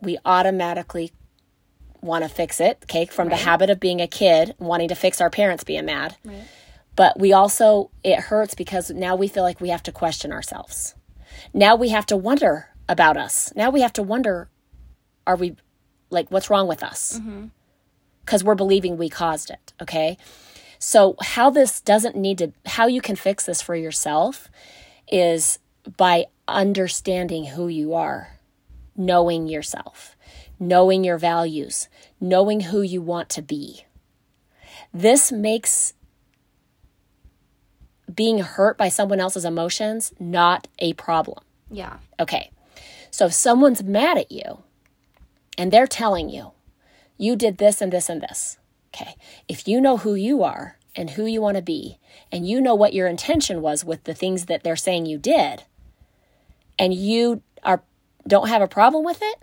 we 0.00 0.18
automatically 0.24 1.12
want 2.00 2.22
to 2.22 2.28
fix 2.28 2.60
it, 2.60 2.78
okay, 2.84 3.06
from 3.06 3.28
the 3.28 3.36
habit 3.36 3.70
of 3.70 3.80
being 3.80 4.00
a 4.00 4.06
kid, 4.06 4.54
wanting 4.58 4.88
to 4.88 4.94
fix 4.94 5.20
our 5.20 5.30
parents 5.30 5.64
being 5.64 5.86
mad. 5.86 6.16
Right. 6.24 6.44
But 6.98 7.16
we 7.16 7.32
also, 7.32 7.92
it 8.02 8.18
hurts 8.18 8.56
because 8.56 8.90
now 8.90 9.14
we 9.14 9.28
feel 9.28 9.44
like 9.44 9.60
we 9.60 9.68
have 9.68 9.84
to 9.84 9.92
question 9.92 10.32
ourselves. 10.32 10.96
Now 11.54 11.76
we 11.76 11.90
have 11.90 12.06
to 12.06 12.16
wonder 12.16 12.70
about 12.88 13.16
us. 13.16 13.52
Now 13.54 13.70
we 13.70 13.82
have 13.82 13.92
to 13.92 14.02
wonder, 14.02 14.50
are 15.24 15.36
we, 15.36 15.54
like, 16.10 16.28
what's 16.32 16.50
wrong 16.50 16.66
with 16.66 16.82
us? 16.82 17.20
Mm-hmm. 17.20 17.46
Because 18.24 18.42
we're 18.42 18.56
believing 18.56 18.96
we 18.96 19.08
caused 19.08 19.48
it, 19.48 19.72
okay? 19.80 20.18
So, 20.80 21.14
how 21.22 21.50
this 21.50 21.80
doesn't 21.80 22.16
need 22.16 22.38
to, 22.38 22.52
how 22.66 22.88
you 22.88 23.00
can 23.00 23.14
fix 23.14 23.46
this 23.46 23.62
for 23.62 23.76
yourself 23.76 24.48
is 25.06 25.60
by 25.96 26.24
understanding 26.48 27.44
who 27.44 27.68
you 27.68 27.94
are, 27.94 28.40
knowing 28.96 29.46
yourself, 29.46 30.16
knowing 30.58 31.04
your 31.04 31.18
values, 31.18 31.88
knowing 32.20 32.58
who 32.58 32.82
you 32.82 33.00
want 33.00 33.28
to 33.28 33.42
be. 33.42 33.84
This 34.92 35.30
makes 35.30 35.92
being 38.12 38.38
hurt 38.38 38.78
by 38.78 38.88
someone 38.88 39.20
else's 39.20 39.44
emotions 39.44 40.12
not 40.18 40.68
a 40.78 40.92
problem. 40.94 41.44
Yeah. 41.70 41.98
Okay. 42.18 42.50
So 43.10 43.26
if 43.26 43.32
someone's 43.32 43.82
mad 43.82 44.18
at 44.18 44.32
you 44.32 44.62
and 45.56 45.72
they're 45.72 45.86
telling 45.86 46.28
you, 46.28 46.52
you 47.16 47.36
did 47.36 47.58
this 47.58 47.80
and 47.80 47.92
this 47.92 48.08
and 48.08 48.20
this, 48.20 48.58
okay. 48.94 49.14
If 49.48 49.66
you 49.66 49.80
know 49.80 49.98
who 49.98 50.14
you 50.14 50.42
are 50.42 50.78
and 50.94 51.10
who 51.10 51.26
you 51.26 51.40
want 51.40 51.56
to 51.56 51.62
be, 51.62 51.98
and 52.32 52.46
you 52.46 52.60
know 52.60 52.74
what 52.74 52.94
your 52.94 53.06
intention 53.06 53.60
was 53.60 53.84
with 53.84 54.04
the 54.04 54.14
things 54.14 54.46
that 54.46 54.62
they're 54.62 54.76
saying 54.76 55.06
you 55.06 55.18
did, 55.18 55.64
and 56.78 56.94
you 56.94 57.42
are 57.62 57.82
don't 58.26 58.48
have 58.48 58.62
a 58.62 58.68
problem 58.68 59.04
with 59.04 59.20
it, 59.22 59.38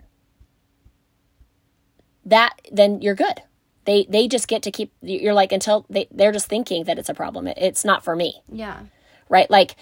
that 2.24 2.60
then 2.70 3.00
you're 3.02 3.14
good. 3.14 3.42
They 3.86 4.06
they 4.08 4.28
just 4.28 4.48
get 4.48 4.62
to 4.64 4.70
keep 4.70 4.92
you're 5.00 5.32
like 5.34 5.52
until 5.52 5.86
they 5.88 6.06
they're 6.10 6.32
just 6.32 6.46
thinking 6.48 6.84
that 6.84 6.98
it's 6.98 7.08
a 7.08 7.14
problem. 7.14 7.46
It, 7.48 7.56
it's 7.58 7.84
not 7.84 8.04
for 8.04 8.14
me 8.16 8.42
Yeah. 8.52 8.80
right? 9.28 9.50
Like, 9.50 9.76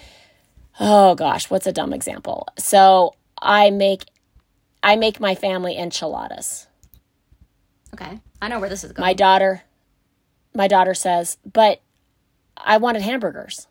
oh 0.79 1.15
gosh, 1.15 1.49
what's 1.49 1.67
a 1.67 1.71
dumb 1.73 1.91
example? 1.93 2.47
So 2.57 3.15
I 3.41 3.71
make 3.71 4.05
I 4.83 4.95
make 4.95 5.19
my 5.19 5.35
family 5.35 5.77
enchiladas. 5.77 6.67
Okay. 7.93 8.19
I 8.41 8.47
know 8.47 8.59
where 8.59 8.69
this 8.69 8.83
is 8.83 8.91
going. 8.91 9.05
My 9.05 9.13
daughter 9.13 9.63
my 10.53 10.67
daughter 10.67 10.93
says, 10.93 11.37
"But 11.51 11.81
I 12.55 12.77
wanted 12.77 13.01
hamburgers." 13.01 13.67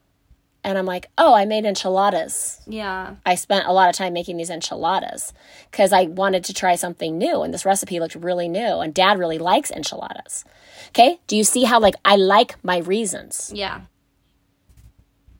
And 0.65 0.79
I'm 0.79 0.87
like, 0.87 1.11
"Oh, 1.19 1.35
I 1.35 1.45
made 1.45 1.65
enchiladas." 1.67 2.63
yeah. 2.67 3.17
I 3.27 3.35
spent 3.35 3.67
a 3.67 3.73
lot 3.73 3.91
of 3.91 3.97
time 3.97 4.15
making 4.15 4.39
these 4.39 4.51
enchiladas 4.51 5.33
because 5.71 5.93
I 5.93 6.05
wanted 6.05 6.43
to 6.45 6.55
try 6.55 6.75
something 6.75 7.19
new 7.19 7.43
and 7.43 7.53
this 7.53 7.67
recipe 7.67 8.01
looked 8.01 8.15
really 8.15 8.49
new 8.49 8.81
and 8.81 8.95
dad 8.95 9.19
really 9.19 9.39
likes 9.39 9.71
enchiladas. 9.71 10.45
Okay? 10.89 11.21
Do 11.27 11.37
you 11.37 11.45
see 11.45 11.65
how 11.65 11.79
like 11.79 11.95
I 12.05 12.17
like 12.17 12.57
my 12.65 12.79
reasons? 12.79 13.53
Yeah. 13.55 13.83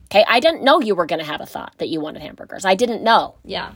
Okay? 0.07 0.25
I 0.29 0.41
didn't 0.41 0.63
know 0.63 0.81
you 0.81 0.95
were 0.95 1.07
going 1.07 1.21
to 1.21 1.25
have 1.25 1.41
a 1.41 1.47
thought 1.47 1.75
that 1.79 1.89
you 1.89 2.01
wanted 2.01 2.23
hamburgers. 2.23 2.65
I 2.65 2.75
didn't 2.75 3.03
know. 3.03 3.37
Yeah. 3.45 3.73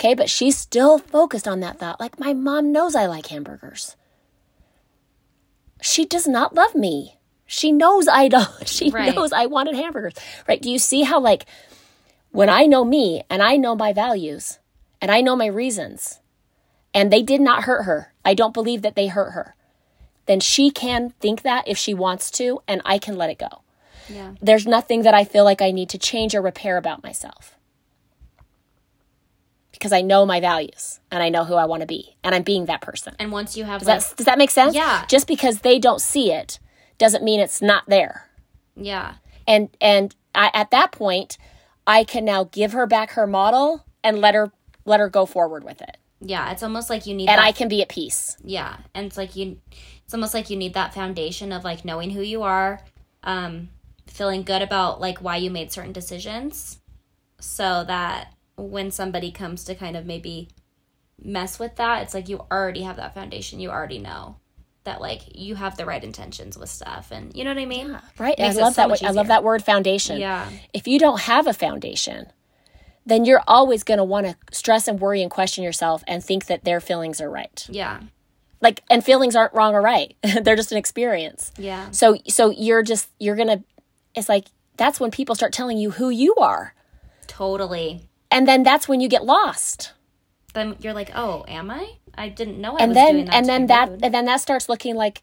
Okay, 0.00 0.14
but 0.14 0.30
she's 0.30 0.56
still 0.56 0.98
focused 0.98 1.48
on 1.48 1.58
that 1.60 1.80
thought. 1.80 1.98
Like, 1.98 2.20
my 2.20 2.32
mom 2.32 2.70
knows 2.70 2.94
I 2.94 3.06
like 3.06 3.26
hamburgers. 3.26 3.96
She 5.82 6.04
does 6.04 6.28
not 6.28 6.54
love 6.54 6.74
me. 6.76 7.17
She 7.50 7.72
knows 7.72 8.06
I 8.06 8.28
don't. 8.36 8.68
She 8.68 8.90
Right. 8.90 9.12
knows 9.16 9.32
I 9.32 9.46
wanted 9.46 9.74
hamburgers. 9.74 10.14
Right? 10.46 10.62
Do 10.62 10.70
you 10.70 10.78
see 10.78 11.02
how, 11.02 11.18
like, 11.18 11.46
when 12.30 12.48
I 12.50 12.66
know 12.66 12.84
me 12.84 13.22
and 13.30 13.42
I 13.42 13.56
know 13.56 13.74
my 13.74 13.92
values 13.92 14.58
and 15.00 15.10
I 15.10 15.22
know 15.22 15.34
my 15.34 15.46
reasons 15.46 16.20
and 16.94 17.10
they 17.10 17.22
did 17.22 17.40
not 17.40 17.64
hurt 17.64 17.82
her, 17.84 18.12
I 18.24 18.34
don't 18.34 18.52
believe 18.54 18.82
that 18.82 18.94
they 18.94 19.06
hurt 19.08 19.30
her, 19.32 19.56
then 20.26 20.40
she 20.40 20.70
can 20.70 21.14
think 21.20 21.40
that 21.42 21.66
if 21.66 21.78
she 21.78 21.94
wants 21.94 22.30
to 22.32 22.60
and 22.68 22.82
I 22.84 22.98
can 22.98 23.16
let 23.16 23.30
it 23.30 23.38
go. 23.38 23.62
Yeah. 24.10 24.34
There's 24.42 24.66
nothing 24.66 25.02
that 25.02 25.14
I 25.14 25.24
feel 25.24 25.44
like 25.44 25.62
I 25.62 25.70
need 25.70 25.88
to 25.90 25.98
change 25.98 26.34
or 26.34 26.42
repair 26.42 26.76
about 26.76 27.02
myself 27.02 27.56
because 29.72 29.92
I 29.92 30.00
know 30.02 30.26
my 30.26 30.40
values 30.40 31.00
and 31.10 31.22
I 31.22 31.28
know 31.28 31.44
who 31.44 31.54
I 31.54 31.64
want 31.66 31.80
to 31.80 31.86
be 31.86 32.16
and 32.22 32.34
I'm 32.34 32.42
being 32.42 32.66
that 32.66 32.80
person. 32.80 33.14
And 33.18 33.32
once 33.32 33.56
you 33.56 33.64
have 33.64 33.80
Does 33.80 33.88
like, 33.88 34.00
that, 34.00 34.16
does 34.16 34.26
that 34.26 34.38
make 34.38 34.50
sense? 34.50 34.74
Yeah. 34.74 35.04
Just 35.08 35.26
because 35.26 35.60
they 35.60 35.78
don't 35.78 36.00
see 36.00 36.32
it 36.32 36.58
doesn't 36.98 37.24
mean 37.24 37.40
it's 37.40 37.62
not 37.62 37.84
there. 37.86 38.28
yeah. 38.76 39.14
And 39.46 39.70
and 39.80 40.14
I, 40.34 40.50
at 40.52 40.70
that 40.72 40.92
point, 40.92 41.38
I 41.86 42.04
can 42.04 42.24
now 42.26 42.44
give 42.44 42.72
her 42.72 42.86
back 42.86 43.12
her 43.12 43.26
model 43.26 43.84
and 44.04 44.20
let 44.20 44.34
her 44.34 44.52
let 44.84 45.00
her 45.00 45.08
go 45.08 45.24
forward 45.24 45.64
with 45.64 45.80
it. 45.80 45.96
Yeah. 46.20 46.50
It's 46.52 46.62
almost 46.62 46.90
like 46.90 47.06
you 47.06 47.14
need 47.14 47.28
And 47.30 47.38
that 47.38 47.44
I 47.44 47.52
can 47.52 47.68
be 47.68 47.80
at 47.80 47.88
peace. 47.88 48.36
yeah 48.44 48.76
and 48.94 49.06
it's 49.06 49.16
like 49.16 49.36
you 49.36 49.58
it's 50.04 50.12
almost 50.12 50.34
like 50.34 50.50
you 50.50 50.56
need 50.56 50.74
that 50.74 50.92
foundation 50.92 51.50
of 51.52 51.64
like 51.64 51.84
knowing 51.84 52.10
who 52.10 52.20
you 52.22 52.42
are 52.42 52.80
um 53.22 53.68
feeling 54.06 54.42
good 54.42 54.62
about 54.62 55.00
like 55.00 55.18
why 55.18 55.36
you 55.36 55.50
made 55.50 55.70
certain 55.72 55.92
decisions 55.92 56.78
so 57.40 57.84
that 57.84 58.34
when 58.56 58.90
somebody 58.90 59.30
comes 59.30 59.64
to 59.64 59.74
kind 59.74 59.96
of 59.96 60.04
maybe 60.06 60.48
mess 61.22 61.58
with 61.58 61.76
that 61.76 62.02
it's 62.02 62.14
like 62.14 62.28
you 62.28 62.38
already 62.50 62.82
have 62.82 62.96
that 62.96 63.14
foundation 63.14 63.60
you 63.60 63.70
already 63.70 63.98
know 63.98 64.36
that 64.88 65.00
like 65.00 65.20
you 65.34 65.54
have 65.54 65.76
the 65.76 65.84
right 65.92 66.02
intentions 66.10 66.58
with 66.58 66.70
stuff 66.70 67.04
and 67.10 67.24
you 67.36 67.44
know 67.44 67.50
what 67.54 67.58
i 67.66 67.66
mean 67.76 67.88
Right? 68.18 68.36
Makes 68.38 68.56
I 68.56 68.60
love 68.64 68.74
so 68.74 68.80
that 68.82 68.88
word. 68.90 69.02
I 69.04 69.10
love 69.10 69.28
that 69.28 69.44
word 69.44 69.62
foundation. 69.62 70.18
yeah 70.20 70.48
If 70.72 70.88
you 70.90 70.98
don't 70.98 71.20
have 71.32 71.46
a 71.46 71.52
foundation, 71.64 72.20
then 73.06 73.24
you're 73.24 73.42
always 73.46 73.84
going 73.84 73.98
to 73.98 74.04
want 74.14 74.26
to 74.26 74.36
stress 74.52 74.88
and 74.88 75.00
worry 75.00 75.22
and 75.22 75.30
question 75.30 75.64
yourself 75.64 76.02
and 76.06 76.22
think 76.22 76.46
that 76.46 76.64
their 76.64 76.80
feelings 76.80 77.20
are 77.20 77.30
right. 77.40 77.66
yeah 77.70 78.00
Like 78.60 78.82
and 78.90 79.04
feelings 79.04 79.34
aren't 79.36 79.54
wrong 79.54 79.72
or 79.74 79.82
right. 79.82 80.10
They're 80.44 80.56
just 80.62 80.72
an 80.72 80.78
experience. 80.78 81.52
yeah 81.58 81.90
So 81.90 82.16
so 82.28 82.50
you're 82.50 82.82
just 82.92 83.08
you're 83.18 83.36
going 83.36 83.52
to 83.56 83.60
it's 84.14 84.28
like 84.28 84.46
that's 84.76 84.98
when 85.00 85.10
people 85.10 85.34
start 85.34 85.52
telling 85.52 85.76
you 85.78 85.90
who 85.98 86.08
you 86.10 86.34
are. 86.36 86.74
totally 87.26 88.08
And 88.30 88.46
then 88.48 88.62
that's 88.62 88.88
when 88.88 89.00
you 89.00 89.08
get 89.08 89.24
lost. 89.24 89.92
then 90.54 90.76
you're 90.80 90.94
like 90.94 91.10
oh 91.14 91.44
am 91.48 91.70
i 91.70 91.84
i 92.18 92.28
didn't 92.28 92.60
know 92.60 92.76
i 92.76 92.82
And 92.82 92.90
was 92.90 92.96
then 92.96 93.14
doing 93.14 93.24
that 93.26 93.34
and 93.34 93.46
then 93.46 93.66
that 93.68 93.88
rude. 93.90 94.04
and 94.04 94.14
then 94.14 94.24
that 94.26 94.40
starts 94.40 94.68
looking 94.68 94.94
like 94.96 95.22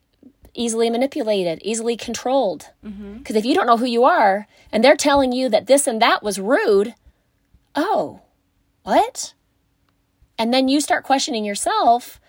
easily 0.58 0.90
manipulated, 0.90 1.60
easily 1.64 1.98
controlled. 1.98 2.70
Mm-hmm. 2.82 3.18
Because 3.18 3.36
if 3.36 3.44
you 3.44 3.54
don't 3.54 3.68
know 3.68 3.76
who 3.76 3.86
you 3.86 4.06
are 4.06 4.48
and 4.72 4.82
they're 4.82 4.96
telling 4.96 5.34
you 5.34 5.50
that 5.50 5.68
this 5.68 5.86
and 5.86 6.02
that 6.02 6.24
was 6.24 6.40
rude, 6.40 6.96
oh, 7.76 8.22
what? 8.84 9.34
And 10.40 10.54
then 10.54 10.70
you 10.70 10.80
start 10.80 11.04
questioning 11.04 11.44
yourself, 11.44 12.22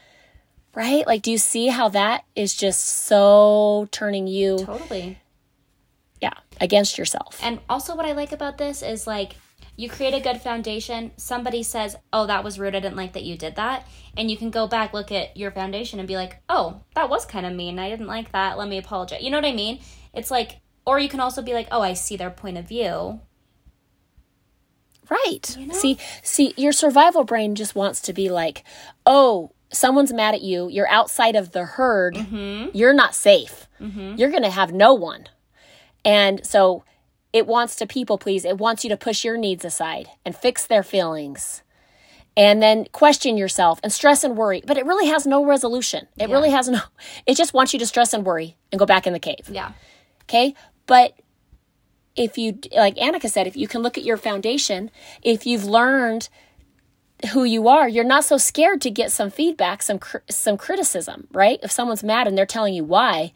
right? 0.75 1.06
Like, 1.06 1.23
do 1.23 1.30
you 1.30 1.38
see 1.38 1.68
how 1.68 1.88
that 1.90 2.25
is 2.35 2.52
just 2.56 2.80
so 3.06 3.87
turning 3.92 4.26
you, 4.26 4.58
totally 4.58 5.20
yeah, 6.20 6.35
against 6.61 6.99
yourself? 6.99 7.38
And 7.42 7.61
also, 7.68 7.94
what 7.94 8.06
I 8.06 8.12
like 8.12 8.32
about 8.32 8.58
this 8.58 8.82
is 8.82 9.06
like 9.06 9.37
you 9.76 9.90
create 9.90 10.14
a 10.14 10.21
good 10.21 10.40
foundation. 10.40 11.12
Somebody 11.16 11.62
says, 11.62 11.97
Oh, 12.12 12.26
that 12.26 12.42
was 12.42 12.59
rude. 12.59 12.75
I 12.75 12.80
didn't 12.80 12.97
like 12.97 13.12
that 13.12 13.25
you 13.25 13.37
did 13.37 13.56
that. 13.56 13.87
And 14.16 14.30
you 14.30 14.37
can 14.37 14.50
go 14.50 14.66
back, 14.66 14.95
look 14.95 15.12
at 15.12 15.37
your 15.37 15.50
foundation, 15.50 15.99
and 15.99 16.09
be 16.09 16.16
like, 16.16 16.42
Oh, 16.49 16.80
that 16.95 17.11
was 17.11 17.26
kind 17.26 17.47
of 17.47 17.52
mean. 17.52 17.78
I 17.78 17.90
didn't 17.90 18.06
like 18.06 18.33
that. 18.33 18.59
Let 18.59 18.68
me 18.68 18.78
apologize. 18.78 19.23
You 19.23 19.30
know 19.30 19.38
what 19.38 19.45
I 19.45 19.52
mean? 19.52 19.80
It's 20.14 20.30
like, 20.30 20.61
or 20.87 20.99
you 20.99 21.09
can 21.09 21.21
also 21.21 21.42
be 21.42 21.52
like, 21.52 21.68
Oh, 21.71 21.83
I 21.83 21.92
see 21.92 22.16
their 22.16 22.30
point 22.30 22.56
of 22.56 22.66
view. 22.66 23.21
Right. 25.09 25.56
You 25.56 25.66
know? 25.66 25.75
See, 25.75 25.99
see, 26.23 26.54
your 26.56 26.73
survival 26.73 27.25
brain 27.25 27.54
just 27.54 27.75
wants 27.75 28.00
to 28.02 28.12
be 28.12 28.28
like, 28.28 28.64
oh, 29.04 29.52
someone's 29.73 30.12
mad 30.12 30.35
at 30.35 30.42
you. 30.42 30.68
You're 30.68 30.88
outside 30.88 31.37
of 31.37 31.52
the 31.52 31.64
herd. 31.64 32.16
Mm-hmm. 32.16 32.71
You're 32.76 32.92
not 32.92 33.14
safe. 33.14 33.68
Mm-hmm. 33.80 34.16
You're 34.16 34.30
going 34.30 34.42
to 34.42 34.50
have 34.50 34.73
no 34.73 34.95
one. 34.95 35.26
And 36.04 36.45
so 36.45 36.85
it 37.36 37.46
wants 37.46 37.76
to 37.76 37.86
people 37.86 38.16
please. 38.16 38.46
It 38.46 38.56
wants 38.56 38.82
you 38.82 38.88
to 38.88 38.96
push 38.96 39.22
your 39.22 39.36
needs 39.36 39.62
aside 39.62 40.08
and 40.24 40.34
fix 40.34 40.66
their 40.66 40.82
feelings 40.82 41.62
and 42.34 42.62
then 42.62 42.86
question 42.92 43.36
yourself 43.36 43.78
and 43.82 43.92
stress 43.92 44.24
and 44.24 44.38
worry. 44.38 44.62
But 44.66 44.78
it 44.78 44.86
really 44.86 45.08
has 45.08 45.26
no 45.26 45.44
resolution. 45.44 46.08
It 46.16 46.30
yeah. 46.30 46.34
really 46.34 46.48
has 46.48 46.66
no, 46.66 46.80
it 47.26 47.36
just 47.36 47.52
wants 47.52 47.74
you 47.74 47.78
to 47.78 47.86
stress 47.86 48.14
and 48.14 48.24
worry 48.24 48.56
and 48.72 48.78
go 48.78 48.86
back 48.86 49.06
in 49.06 49.12
the 49.12 49.18
cave. 49.18 49.50
Yeah. 49.50 49.72
Okay. 50.22 50.54
But 50.86 51.12
if 52.16 52.38
you, 52.38 52.58
like 52.74 52.96
Annika 52.96 53.28
said, 53.28 53.46
if 53.46 53.54
you 53.54 53.68
can 53.68 53.82
look 53.82 53.98
at 53.98 54.04
your 54.04 54.16
foundation, 54.16 54.90
if 55.22 55.44
you've 55.44 55.66
learned 55.66 56.30
who 57.34 57.44
you 57.44 57.68
are, 57.68 57.86
you're 57.86 58.02
not 58.02 58.24
so 58.24 58.38
scared 58.38 58.80
to 58.80 58.90
get 58.90 59.12
some 59.12 59.28
feedback, 59.28 59.82
some 59.82 60.00
some 60.30 60.56
criticism, 60.56 61.28
right? 61.32 61.58
If 61.62 61.70
someone's 61.70 62.02
mad 62.02 62.26
and 62.26 62.36
they're 62.36 62.46
telling 62.46 62.72
you 62.72 62.84
why, 62.84 63.34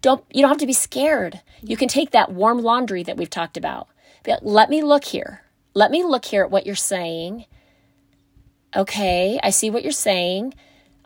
don't 0.00 0.24
you 0.30 0.42
don't 0.42 0.50
have 0.50 0.58
to 0.58 0.66
be 0.66 0.72
scared. 0.72 1.40
You 1.62 1.76
can 1.76 1.88
take 1.88 2.10
that 2.10 2.32
warm 2.32 2.62
laundry 2.62 3.02
that 3.02 3.16
we've 3.16 3.30
talked 3.30 3.56
about. 3.56 3.88
Like, 4.26 4.40
Let 4.42 4.70
me 4.70 4.82
look 4.82 5.04
here. 5.04 5.42
Let 5.74 5.90
me 5.90 6.02
look 6.02 6.24
here 6.24 6.42
at 6.42 6.50
what 6.50 6.66
you're 6.66 6.74
saying. 6.76 7.46
Okay, 8.74 9.38
I 9.42 9.50
see 9.50 9.70
what 9.70 9.82
you're 9.82 9.92
saying. 9.92 10.54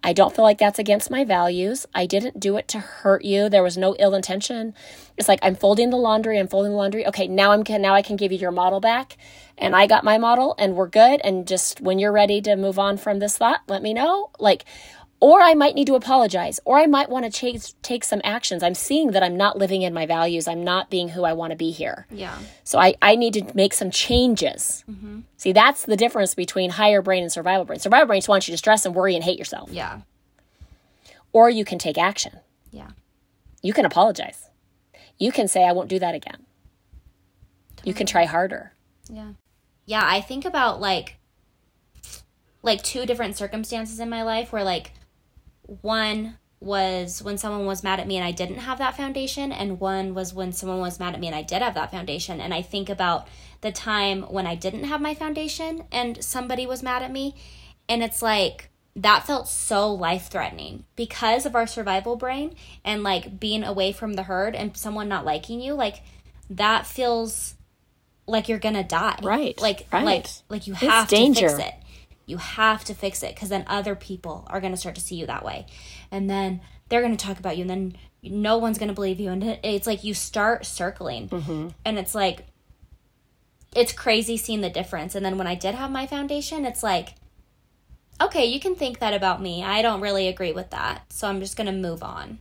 I 0.07 0.13
don't 0.13 0.37
feel 0.37 0.45
like 0.45 0.59
that's 0.59 0.79
against 0.79 1.11
my 1.11 1.25
values. 1.25 1.87
I 1.95 2.05
didn't 2.05 2.39
do 2.39 2.59
it 2.59 2.69
to 2.69 2.79
hurt 2.79 3.25
you. 3.25 3.49
There 3.49 3.63
was 3.63 3.79
no 3.79 3.97
ill 3.99 4.15
intention. 4.15 4.75
It's 5.17 5.29
like 5.29 5.39
I'm 5.41 5.55
folding 5.55 5.89
the 5.89 5.97
laundry, 5.97 6.39
I'm 6.39 6.47
folding 6.47 6.73
the 6.73 6.77
laundry. 6.77 7.07
Okay, 7.07 7.27
now 7.27 7.53
I'm 7.53 7.65
now 7.81 7.95
I 7.95 8.03
can 8.03 8.17
give 8.17 8.31
you 8.31 8.37
your 8.37 8.51
model 8.51 8.81
back. 8.81 9.17
And 9.57 9.75
I 9.75 9.87
got 9.87 10.05
my 10.05 10.19
model 10.19 10.55
and 10.59 10.75
we're 10.75 10.89
good 10.89 11.23
and 11.25 11.49
just 11.49 11.81
when 11.81 11.99
you're 11.99 12.13
ready 12.13 12.43
to 12.43 12.55
move 12.55 12.79
on 12.79 12.99
from 12.99 13.19
this 13.19 13.39
thought, 13.39 13.63
let 13.67 13.83
me 13.83 13.95
know. 13.95 14.31
Like 14.39 14.67
or 15.25 15.41
I 15.41 15.55
might 15.55 15.75
need 15.75 15.87
to 15.87 15.95
apologize, 15.95 16.61
or 16.67 16.77
I 16.77 16.85
might 16.85 17.09
want 17.09 17.25
to 17.25 17.31
change, 17.31 17.73
take 17.81 18.05
some 18.05 18.21
actions. 18.25 18.63
I'm 18.63 18.75
seeing 18.75 19.13
that 19.13 19.23
I'm 19.23 19.39
not 19.39 19.57
living 19.57 19.81
in 19.81 19.95
my 19.95 20.05
values. 20.05 20.47
I'm 20.47 20.63
not 20.63 20.91
being 20.91 21.09
who 21.09 21.25
I 21.25 21.33
want 21.33 21.51
to 21.53 21.57
be 21.57 21.71
here. 21.71 22.07
Yeah. 22.11 22.39
So 22.63 22.79
I, 22.79 22.95
I 23.01 23.17
need 23.17 23.33
to 23.33 23.51
make 23.55 23.73
some 23.73 23.91
changes. 23.91 24.85
Mm-hmm. 24.87 25.21
See, 25.39 25.53
that's 25.55 25.87
the 25.87 25.97
difference 25.97 26.35
between 26.35 26.69
higher 26.69 27.01
brain 27.01 27.23
and 27.23 27.33
survival 27.33 27.65
brain. 27.65 27.79
Survival 27.79 28.07
brain 28.07 28.19
just 28.19 28.29
wants 28.29 28.47
you 28.47 28.53
to 28.53 28.59
stress 28.59 28.85
and 28.85 28.95
worry 28.95 29.15
and 29.15 29.25
hate 29.25 29.39
yourself. 29.39 29.71
Yeah. 29.73 30.03
Or 31.33 31.49
you 31.49 31.65
can 31.65 31.79
take 31.79 31.97
action. 31.97 32.41
Yeah. 32.71 32.91
You 33.63 33.73
can 33.73 33.87
apologize. 33.87 34.51
You 35.19 35.33
can 35.33 35.49
say, 35.49 35.65
I 35.65 35.73
won't 35.73 35.89
do 35.89 36.01
that 36.01 36.15
again. 36.15 36.45
Totally. 37.77 37.89
You 37.91 37.95
can 37.95 38.07
try 38.07 38.27
harder. 38.27 38.75
Yeah. 39.09 39.33
Yeah. 39.87 40.03
I 40.05 40.21
think 40.21 40.45
about 40.45 40.83
like, 40.83 41.17
like 42.63 42.83
two 42.83 43.07
different 43.07 43.39
circumstances 43.39 43.99
in 43.99 44.11
my 44.11 44.23
life 44.23 44.53
where 44.53 44.63
like 44.63 44.93
one 45.67 46.39
was 46.61 47.23
when 47.23 47.37
someone 47.37 47.67
was 47.67 47.85
mad 47.85 48.01
at 48.01 48.07
me 48.07 48.17
and 48.17 48.25
I 48.25 48.33
didn't 48.33 48.59
have 48.59 48.79
that 48.79 48.97
foundation, 48.97 49.53
and 49.53 49.81
one 49.81 50.15
was 50.15 50.33
when 50.33 50.53
someone 50.53 50.81
was 50.81 50.99
mad 50.99 51.15
at 51.15 51.21
me 51.21 51.27
and 51.27 51.37
I 51.37 51.43
did 51.43 51.63
have 51.63 51.75
that 51.75 51.91
foundation. 51.91 52.41
And 52.41 52.55
I 52.55 52.63
think 52.63 52.89
about 52.89 53.29
the 53.61 53.73
time 53.73 54.23
when 54.23 54.47
I 54.47 54.55
didn't 54.55 54.85
have 54.85 55.01
my 55.01 55.15
foundation 55.15 55.85
and 55.93 56.23
somebody 56.25 56.67
was 56.67 56.83
mad 56.83 57.03
at 57.03 57.13
me, 57.13 57.35
and 57.89 58.03
it's 58.03 58.23
like 58.23 58.71
that 58.97 59.27
felt 59.27 59.49
so 59.49 59.93
life 59.93 60.29
threatening 60.29 60.85
because 60.95 61.47
of 61.47 61.55
our 61.57 61.67
survival 61.67 62.17
brain 62.17 62.55
and 62.85 63.03
like 63.03 63.41
being 63.41 63.65
away 63.65 63.93
from 63.93 64.15
the 64.15 64.23
herd 64.23 64.55
and 64.55 64.77
someone 64.77 65.09
not 65.09 65.25
liking 65.25 65.61
you. 65.61 65.75
Like 65.75 66.03
that 66.51 66.87
feels 66.87 67.55
like 68.27 68.49
you're 68.49 68.59
gonna 68.59 68.85
die. 68.85 69.19
Right. 69.23 69.61
Like 69.61 69.87
right. 69.93 70.05
like 70.05 70.27
like 70.49 70.67
you 70.67 70.75
have 70.75 71.05
it's 71.05 71.11
to 71.11 71.17
danger. 71.17 71.49
fix 71.49 71.69
it. 71.69 71.75
You 72.27 72.39
have 72.39 72.85
to 72.85 72.95
fix 72.95 73.23
it 73.23 73.35
because 73.35 73.49
then 73.49 73.65
other 73.67 73.95
people 73.95 74.47
are 74.49 74.61
going 74.61 74.73
to 74.73 74.79
start 74.79 74.95
to 74.95 75.01
see 75.01 75.17
you 75.17 75.27
that 75.27 75.45
way. 75.45 75.67
And 76.11 76.29
then 76.29 76.61
they're 76.89 77.03
going 77.03 77.17
to 77.17 77.27
talk 77.27 77.39
about 77.39 77.57
you 77.57 77.63
and 77.63 77.71
then 77.71 77.97
no 78.23 78.57
one's 78.59 78.79
going 78.79 78.89
to 78.89 78.95
believe 78.95 79.21
you. 79.21 79.31
And 79.31 79.59
it's 79.63 79.87
like 79.87 80.05
you 80.05 80.15
start 80.15 80.65
circling. 80.65 81.29
Mm-hmm. 81.29 81.69
And 81.85 81.99
it's 81.99 82.15
like, 82.15 82.47
it's 83.75 83.93
crazy 83.93 84.37
seeing 84.37 84.61
the 84.61 84.71
difference. 84.71 85.15
And 85.15 85.25
then 85.25 85.37
when 85.37 85.47
I 85.47 85.55
did 85.55 85.75
have 85.75 85.91
my 85.91 86.07
foundation, 86.07 86.65
it's 86.65 86.83
like, 86.83 87.15
okay, 88.21 88.47
you 88.47 88.61
can 88.61 88.77
think 88.77 89.01
that 89.01 89.13
about 89.13 89.43
me. 89.43 89.65
I 89.65 89.83
don't 89.83 90.01
really 90.01 90.29
agree 90.29 90.53
with 90.53 90.71
that. 90.71 91.13
So 91.13 91.29
I'm 91.29 91.41
just 91.41 91.57
going 91.57 91.67
to 91.67 91.73
move 91.73 92.03
on. 92.03 92.39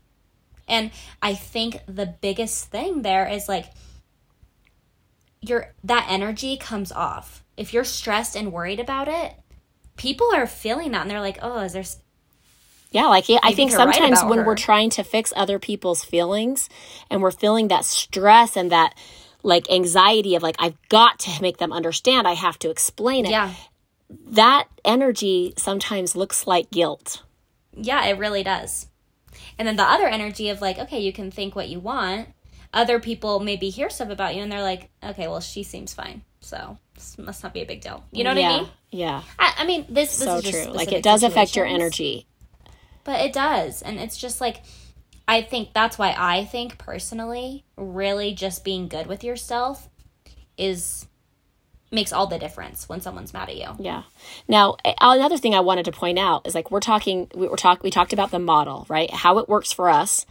And 0.68 0.92
I 1.22 1.34
think 1.34 1.80
the 1.88 2.06
biggest 2.06 2.70
thing 2.70 3.02
there 3.02 3.28
is 3.28 3.50
like, 3.50 3.66
your 5.42 5.74
that 5.84 6.08
energy 6.10 6.56
comes 6.56 6.92
off. 6.92 7.44
If 7.58 7.74
you're 7.74 7.84
stressed 7.84 8.36
and 8.36 8.54
worried 8.54 8.80
about 8.80 9.10
it, 9.10 9.34
people 9.98 10.30
are 10.34 10.48
feeling 10.48 10.92
that 10.92 11.02
and 11.02 11.12
they're 11.12 11.22
like, 11.22 11.40
oh, 11.42 11.60
is 11.60 11.74
there. 11.74 11.84
Yeah, 12.92 13.08
like 13.08 13.26
I 13.42 13.54
think 13.54 13.72
sometimes 13.72 14.22
right 14.22 14.30
when 14.30 14.40
her. 14.40 14.46
we're 14.46 14.56
trying 14.56 14.92
to 14.92 15.04
fix 15.04 15.34
other 15.36 15.58
people's 15.58 16.04
feelings 16.04 16.70
and 17.10 17.22
we're 17.22 17.32
feeling 17.32 17.70
that 17.70 17.86
stress 17.86 18.56
and 18.56 18.72
that 18.72 18.96
like 19.42 19.70
anxiety 19.72 20.36
of 20.36 20.44
like 20.44 20.56
I've 20.60 20.78
got 20.90 21.20
to 21.20 21.42
make 21.42 21.58
them 21.58 21.74
understand, 21.74 22.28
I 22.28 22.34
have 22.34 22.60
to 22.60 22.70
explain 22.70 23.26
it. 23.26 23.32
Yeah. 23.32 23.54
That 24.28 24.68
energy 24.86 25.54
sometimes 25.58 26.16
looks 26.16 26.46
like 26.46 26.70
guilt. 26.70 27.24
Yeah, 27.76 28.06
it 28.06 28.20
really 28.20 28.44
does. 28.44 28.88
And 29.58 29.68
then 29.68 29.76
the 29.76 29.84
other 29.84 30.08
energy 30.08 30.50
of 30.50 30.62
like, 30.62 30.78
okay, 30.78 31.00
you 31.00 31.12
can 31.12 31.32
think 31.32 31.56
what 31.56 31.70
you 31.70 31.80
want. 31.80 32.30
Other 32.74 33.00
people 33.00 33.40
maybe 33.40 33.70
hear 33.70 33.90
stuff 33.90 34.10
about 34.10 34.36
you 34.36 34.42
and 34.42 34.52
they're 34.52 34.62
like, 34.62 34.90
okay, 35.04 35.28
well, 35.28 35.40
she 35.40 35.64
seems 35.64 35.94
fine. 35.94 36.24
So 36.42 36.78
this 36.96 37.18
must 37.18 37.44
not 37.44 37.54
be 37.54 37.62
a 37.62 37.66
big 37.66 37.82
deal. 37.82 38.04
You 38.12 38.24
know 38.24 38.32
what 38.32 38.42
yeah, 38.42 38.50
I 38.50 38.58
mean? 38.58 38.70
Yeah. 38.92 39.24
I, 39.38 39.54
I 39.60 39.66
mean, 39.66 39.86
this, 39.90 40.18
this 40.18 40.26
so 40.26 40.42
true. 40.42 40.74
Like 40.74 40.92
it 40.92 41.04
does 41.04 41.24
affect 41.24 41.56
your 41.56 41.66
energy. 41.66 42.28
But 43.04 43.22
it 43.22 43.34
does. 43.34 43.82
And 43.82 44.00
it's 44.00 44.18
just 44.18 44.42
like, 44.42 44.64
I 45.28 45.42
think 45.42 45.74
that's 45.74 45.98
why 45.98 46.16
I 46.18 46.46
think 46.46 46.78
personally, 46.78 47.66
really 47.78 48.34
just 48.34 48.64
being 48.64 48.88
good 48.88 49.08
with 49.08 49.24
yourself 49.24 49.90
is 50.58 51.08
makes 51.92 52.12
all 52.12 52.28
the 52.28 52.40
difference 52.40 52.90
when 52.90 53.00
someone's 53.00 53.34
mad 53.34 53.50
at 53.50 53.56
you. 53.56 53.70
Yeah. 53.80 54.04
Now, 54.48 54.78
another 55.00 55.38
thing 55.38 55.54
I 55.54 55.60
wanted 55.60 55.86
to 55.86 55.92
point 55.92 56.18
out 56.18 56.46
is 56.48 56.56
like 56.56 56.72
we're 56.72 56.80
talking 56.80 57.30
we 57.36 57.48
were 57.48 57.56
talk 57.56 57.84
we 57.84 57.92
talked 57.92 58.14
about 58.14 58.32
the 58.32 58.40
model, 58.40 58.86
right? 58.90 59.12
How 59.12 59.38
it 59.38 59.48
works 59.48 59.72
for 59.72 59.90
us, 59.90 60.26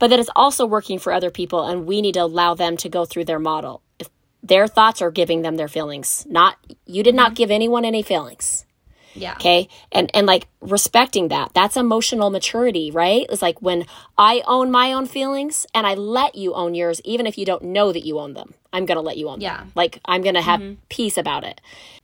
but 0.00 0.10
that 0.10 0.18
it's 0.18 0.30
also 0.34 0.66
working 0.66 0.98
for 0.98 1.12
other 1.12 1.30
people 1.30 1.64
and 1.68 1.86
we 1.86 2.02
need 2.02 2.14
to 2.14 2.24
allow 2.24 2.54
them 2.54 2.76
to 2.78 2.88
go 2.88 3.04
through 3.04 3.26
their 3.26 3.38
model. 3.38 3.82
If 4.00 4.08
their 4.42 4.66
thoughts 4.66 5.02
are 5.02 5.10
giving 5.10 5.42
them 5.42 5.56
their 5.56 5.68
feelings. 5.68 6.26
Not 6.28 6.56
you 6.86 7.02
did 7.02 7.14
not 7.14 7.28
mm-hmm. 7.28 7.34
give 7.34 7.50
anyone 7.50 7.84
any 7.84 8.02
feelings. 8.02 8.66
Yeah. 9.14 9.34
Okay. 9.34 9.68
And 9.92 10.10
and 10.14 10.26
like 10.26 10.48
respecting 10.60 11.28
that. 11.28 11.52
That's 11.54 11.76
emotional 11.76 12.30
maturity, 12.30 12.90
right? 12.90 13.26
It's 13.28 13.42
like 13.42 13.60
when 13.60 13.86
I 14.16 14.42
own 14.46 14.70
my 14.70 14.92
own 14.92 15.06
feelings 15.06 15.66
and 15.74 15.86
I 15.86 15.94
let 15.94 16.34
you 16.34 16.54
own 16.54 16.74
yours, 16.74 17.00
even 17.04 17.26
if 17.26 17.36
you 17.36 17.44
don't 17.44 17.64
know 17.64 17.92
that 17.92 18.06
you 18.06 18.18
own 18.18 18.34
them. 18.34 18.54
I'm 18.72 18.86
gonna 18.86 19.02
let 19.02 19.16
you 19.16 19.28
own 19.28 19.40
yeah. 19.40 19.58
them. 19.58 19.72
Like 19.74 20.00
I'm 20.04 20.22
gonna 20.22 20.42
have 20.42 20.60
mm-hmm. 20.60 20.80
peace 20.88 21.18
about 21.18 21.44
it. 21.44 21.60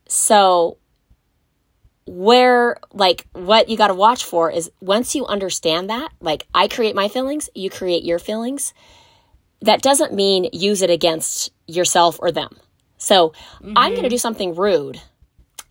So 0.08 0.78
where 2.06 2.76
like 2.92 3.26
what 3.32 3.68
you 3.68 3.76
got 3.76 3.88
to 3.88 3.94
watch 3.94 4.24
for 4.24 4.50
is 4.50 4.70
once 4.80 5.14
you 5.14 5.26
understand 5.26 5.90
that 5.90 6.12
like 6.20 6.46
i 6.54 6.68
create 6.68 6.94
my 6.94 7.08
feelings 7.08 7.50
you 7.54 7.68
create 7.68 8.04
your 8.04 8.20
feelings 8.20 8.72
that 9.62 9.82
doesn't 9.82 10.12
mean 10.12 10.48
use 10.52 10.82
it 10.82 10.90
against 10.90 11.50
yourself 11.66 12.18
or 12.20 12.30
them. 12.30 12.56
So 12.98 13.30
mm-hmm. 13.30 13.74
I'm 13.76 13.92
going 13.92 14.04
to 14.04 14.08
do 14.08 14.18
something 14.18 14.54
rude 14.54 15.00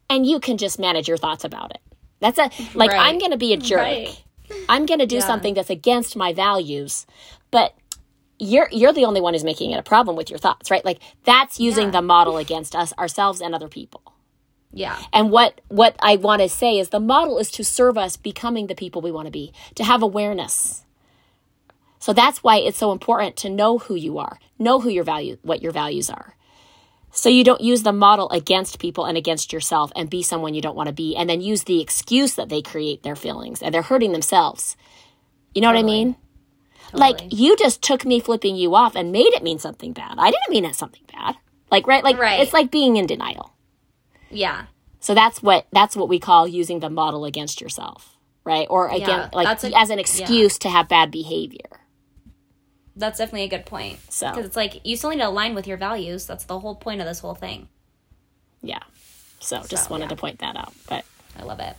and 0.10 0.26
you 0.26 0.39
can 0.39 0.58
just 0.58 0.80
manage 0.80 1.08
your 1.08 1.17
thoughts 1.17 1.43
about 1.43 1.71
it. 1.71 1.82
That's 2.19 2.38
a, 2.38 2.50
like, 2.76 2.91
right. 2.91 3.10
I'm 3.10 3.19
going 3.19 3.32
to 3.32 3.38
be 3.38 3.54
a 3.54 3.58
jerk. 3.58 3.80
Right. 3.80 4.24
I'm 4.69 4.86
going 4.86 5.00
to 5.00 5.06
do 5.06 5.15
yeah. 5.15 5.26
something 5.26 5.54
that's 5.54 5.69
against 5.69 6.15
my 6.15 6.34
values, 6.34 7.06
but 7.52 7.76
you're 8.38 8.67
you're 8.71 8.93
the 8.93 9.06
only 9.06 9.21
one 9.21 9.34
who's 9.34 9.43
making 9.43 9.71
it 9.71 9.78
a 9.78 9.84
problem 9.84 10.15
with 10.15 10.30
your 10.30 10.38
thoughts, 10.38 10.69
right? 10.69 10.84
Like 10.84 11.00
that's 11.24 11.60
using 11.60 11.86
yeah. 11.86 11.91
the 11.91 12.02
model 12.02 12.38
against 12.38 12.76
us, 12.76 12.93
ourselves 12.98 13.41
and 13.41 13.56
other 13.56 13.69
people. 13.69 14.02
Yeah. 14.75 15.01
And 15.13 15.31
what 15.31 15.61
what 15.69 15.95
I 16.01 16.17
want 16.17 16.41
to 16.41 16.49
say 16.49 16.77
is 16.77 16.89
the 16.89 16.99
model 16.99 17.39
is 17.39 17.49
to 17.51 17.63
serve 17.63 17.97
us 17.97 18.17
becoming 18.17 18.67
the 18.67 18.75
people 18.75 19.01
we 19.01 19.11
want 19.11 19.25
to 19.25 19.31
be, 19.31 19.53
to 19.75 19.85
have 19.85 20.03
awareness. 20.03 20.83
So 21.97 22.11
that's 22.11 22.43
why 22.43 22.57
it's 22.57 22.77
so 22.77 22.91
important 22.91 23.38
to 23.38 23.49
know 23.49 23.79
who 23.79 23.95
you 23.95 24.19
are, 24.19 24.38
know 24.59 24.81
who 24.81 24.89
your 24.89 25.05
value, 25.05 25.38
what 25.43 25.61
your 25.61 25.71
values 25.71 26.09
are. 26.09 26.35
So 27.09 27.29
you 27.29 27.45
don't 27.45 27.61
use 27.61 27.83
the 27.83 27.93
model 27.93 28.29
against 28.31 28.77
people 28.77 29.05
and 29.05 29.17
against 29.17 29.53
yourself 29.53 29.93
and 29.95 30.09
be 30.09 30.21
someone 30.21 30.53
you 30.53 30.61
don't 30.61 30.75
want 30.75 30.88
to 30.88 30.93
be 30.93 31.15
and 31.15 31.29
then 31.29 31.39
use 31.39 31.63
the 31.63 31.79
excuse 31.79 32.35
that 32.35 32.49
they 32.49 32.61
create 32.61 33.03
their 33.03 33.15
feelings 33.15 33.61
and 33.61 33.73
they're 33.73 33.81
hurting 33.81 34.11
themselves. 34.11 34.75
You 35.53 35.61
know 35.61 35.69
totally. 35.71 35.83
what 35.83 35.89
I 35.89 35.95
mean? 35.95 36.15
Totally. 36.91 36.99
Like 36.99 37.33
you 37.33 37.55
just 37.55 37.81
took 37.81 38.05
me 38.05 38.19
flipping 38.19 38.57
you 38.57 38.75
off 38.75 38.97
and 38.97 39.13
made 39.13 39.33
it 39.33 39.41
mean 39.41 39.59
something 39.59 39.93
bad. 39.93 40.15
I 40.17 40.31
didn't 40.31 40.49
mean 40.49 40.65
it 40.65 40.75
something 40.75 41.03
bad. 41.13 41.38
Like 41.71 41.88
right 41.88 42.03
like 42.03 42.17
right. 42.17 42.41
it's 42.41 42.51
like 42.51 42.71
being 42.71 42.97
in 42.97 43.07
denial. 43.07 43.55
Yeah. 44.29 44.65
So 44.99 45.13
that's 45.13 45.41
what 45.43 45.67
that's 45.71 45.95
what 45.95 46.09
we 46.09 46.19
call 46.19 46.47
using 46.47 46.79
the 46.79 46.89
model 46.89 47.25
against 47.25 47.61
yourself, 47.61 48.17
right? 48.43 48.67
Or 48.69 48.88
again 48.88 49.07
yeah, 49.07 49.29
like 49.33 49.63
a, 49.63 49.77
as 49.77 49.89
an 49.89 49.99
excuse 49.99 50.53
yeah. 50.55 50.59
to 50.59 50.69
have 50.69 50.88
bad 50.88 51.11
behavior 51.11 51.69
that's 52.95 53.17
definitely 53.17 53.43
a 53.43 53.49
good 53.49 53.65
point. 53.65 53.99
So 54.09 54.29
because 54.29 54.45
it's 54.45 54.55
like 54.55 54.85
you 54.85 54.95
still 54.95 55.09
need 55.09 55.17
to 55.17 55.27
align 55.27 55.53
with 55.53 55.67
your 55.67 55.77
values. 55.77 56.25
That's 56.25 56.45
the 56.45 56.59
whole 56.59 56.75
point 56.75 57.01
of 57.01 57.07
this 57.07 57.19
whole 57.19 57.35
thing. 57.35 57.67
Yeah. 58.61 58.79
So 59.39 59.61
just 59.63 59.85
So, 59.85 59.89
wanted 59.91 60.05
yeah. 60.05 60.09
to 60.09 60.15
point 60.15 60.39
that 60.39 60.55
out. 60.55 60.73
But 60.88 61.05
I 61.38 61.43
love 61.43 61.59
it. 61.59 61.75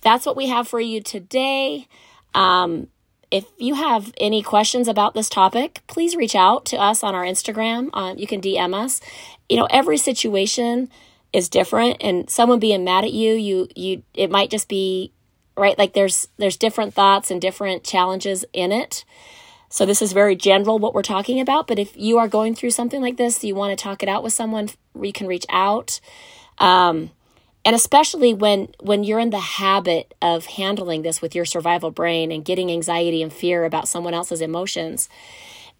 that's 0.00 0.26
what 0.26 0.36
we 0.36 0.48
have 0.48 0.68
for 0.68 0.80
you 0.80 1.02
today. 1.02 1.86
Um, 2.34 2.88
if 3.30 3.44
you 3.58 3.74
have 3.74 4.12
any 4.18 4.42
questions 4.42 4.88
about 4.88 5.14
this 5.14 5.28
topic, 5.28 5.82
please 5.86 6.16
reach 6.16 6.34
out 6.34 6.64
to 6.66 6.76
us 6.76 7.02
on 7.02 7.14
our 7.14 7.24
Instagram. 7.24 7.90
Um, 7.92 8.18
you 8.18 8.26
can 8.26 8.40
DM 8.40 8.74
us. 8.74 9.00
You 9.48 9.56
know, 9.56 9.68
every 9.70 9.98
situation 9.98 10.88
is 11.32 11.48
different, 11.48 11.98
and 12.00 12.28
someone 12.28 12.58
being 12.58 12.84
mad 12.84 13.04
at 13.04 13.12
you, 13.12 13.34
you 13.34 13.68
you 13.76 14.02
it 14.14 14.30
might 14.30 14.50
just 14.50 14.68
be 14.68 15.12
right. 15.56 15.78
Like 15.78 15.94
there's 15.94 16.28
there's 16.38 16.56
different 16.56 16.94
thoughts 16.94 17.30
and 17.30 17.40
different 17.40 17.84
challenges 17.84 18.44
in 18.52 18.72
it. 18.72 19.04
So 19.68 19.86
this 19.86 20.02
is 20.02 20.12
very 20.12 20.34
general 20.34 20.80
what 20.80 20.94
we're 20.94 21.02
talking 21.02 21.40
about. 21.40 21.68
But 21.68 21.78
if 21.78 21.96
you 21.96 22.18
are 22.18 22.26
going 22.26 22.56
through 22.56 22.70
something 22.70 23.00
like 23.00 23.16
this, 23.16 23.44
you 23.44 23.54
want 23.54 23.76
to 23.76 23.82
talk 23.82 24.02
it 24.02 24.08
out 24.08 24.24
with 24.24 24.32
someone, 24.32 24.68
you 25.00 25.12
can 25.12 25.28
reach 25.28 25.46
out. 25.48 26.00
Um, 26.58 27.12
and 27.64 27.76
especially 27.76 28.34
when 28.34 28.68
when 28.80 29.04
you're 29.04 29.20
in 29.20 29.30
the 29.30 29.38
habit 29.38 30.14
of 30.20 30.46
handling 30.46 31.02
this 31.02 31.22
with 31.22 31.34
your 31.34 31.44
survival 31.44 31.90
brain 31.90 32.32
and 32.32 32.44
getting 32.44 32.70
anxiety 32.70 33.22
and 33.22 33.32
fear 33.32 33.64
about 33.64 33.88
someone 33.88 34.14
else's 34.14 34.40
emotions 34.40 35.08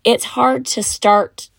it's 0.04 0.24
hard 0.24 0.64
to 0.66 0.82
start 0.82 1.50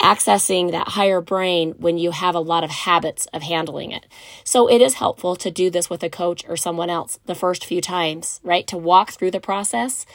accessing 0.00 0.70
that 0.70 0.88
higher 0.88 1.20
brain 1.20 1.74
when 1.78 1.98
you 1.98 2.12
have 2.12 2.34
a 2.34 2.40
lot 2.40 2.62
of 2.62 2.70
habits 2.70 3.26
of 3.32 3.42
handling 3.42 3.90
it 3.90 4.06
so 4.44 4.68
it 4.68 4.80
is 4.80 4.94
helpful 4.94 5.34
to 5.34 5.50
do 5.50 5.70
this 5.70 5.90
with 5.90 6.02
a 6.04 6.08
coach 6.08 6.44
or 6.48 6.56
someone 6.56 6.88
else 6.88 7.18
the 7.26 7.34
first 7.34 7.64
few 7.64 7.80
times 7.80 8.40
right 8.44 8.66
to 8.66 8.76
walk 8.76 9.10
through 9.10 9.30
the 9.30 9.40
process 9.40 10.06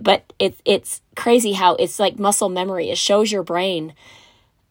but 0.00 0.32
it, 0.38 0.58
it's 0.64 1.02
crazy 1.14 1.52
how 1.52 1.74
it's 1.74 1.98
like 1.98 2.18
muscle 2.18 2.48
memory 2.48 2.88
it 2.88 2.96
shows 2.96 3.30
your 3.30 3.42
brain 3.42 3.92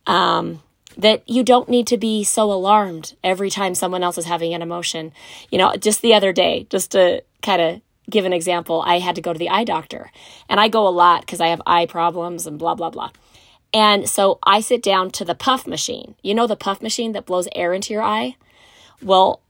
um, 0.07 0.61
that 0.97 1.27
you 1.29 1.43
don't 1.43 1.69
need 1.69 1.87
to 1.87 1.97
be 1.97 2.23
so 2.23 2.51
alarmed 2.51 3.15
every 3.23 3.49
time 3.49 3.75
someone 3.75 4.03
else 4.03 4.17
is 4.17 4.25
having 4.25 4.53
an 4.53 4.61
emotion. 4.61 5.11
You 5.51 5.59
know, 5.59 5.75
just 5.75 6.01
the 6.01 6.13
other 6.13 6.33
day, 6.33 6.65
just 6.69 6.91
to 6.91 7.23
kind 7.41 7.61
of 7.61 7.81
give 8.09 8.25
an 8.25 8.33
example, 8.33 8.83
I 8.85 8.99
had 8.99 9.15
to 9.15 9.21
go 9.21 9.33
to 9.33 9.39
the 9.39 9.49
eye 9.49 9.63
doctor. 9.63 10.11
And 10.49 10.59
I 10.59 10.69
go 10.69 10.87
a 10.87 10.89
lot 10.89 11.21
because 11.21 11.41
I 11.41 11.47
have 11.47 11.61
eye 11.67 11.85
problems 11.85 12.47
and 12.47 12.57
blah, 12.57 12.73
blah, 12.73 12.89
blah. 12.89 13.11
And 13.73 14.09
so 14.09 14.39
I 14.43 14.61
sit 14.61 14.81
down 14.81 15.11
to 15.11 15.25
the 15.25 15.35
puff 15.35 15.67
machine. 15.67 16.15
You 16.21 16.33
know, 16.33 16.47
the 16.47 16.55
puff 16.55 16.81
machine 16.81 17.11
that 17.11 17.25
blows 17.25 17.47
air 17.53 17.73
into 17.73 17.93
your 17.93 18.03
eye? 18.03 18.35
Well, 19.01 19.41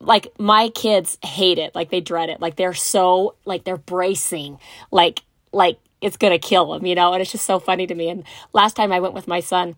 like 0.00 0.28
my 0.38 0.68
kids 0.70 1.18
hate 1.22 1.58
it. 1.58 1.74
Like 1.74 1.90
they 1.90 2.00
dread 2.00 2.28
it. 2.28 2.40
Like 2.40 2.56
they're 2.56 2.74
so, 2.74 3.36
like 3.44 3.64
they're 3.64 3.76
bracing. 3.76 4.58
Like, 4.90 5.22
like 5.52 5.78
it's 6.00 6.16
going 6.16 6.32
to 6.32 6.38
kill 6.38 6.72
them, 6.72 6.86
you 6.86 6.94
know? 6.94 7.12
And 7.12 7.22
it's 7.22 7.32
just 7.32 7.46
so 7.46 7.58
funny 7.58 7.86
to 7.86 7.94
me. 7.94 8.08
And 8.08 8.24
last 8.52 8.76
time 8.76 8.92
I 8.92 9.00
went 9.00 9.14
with 9.14 9.28
my 9.28 9.40
son, 9.40 9.76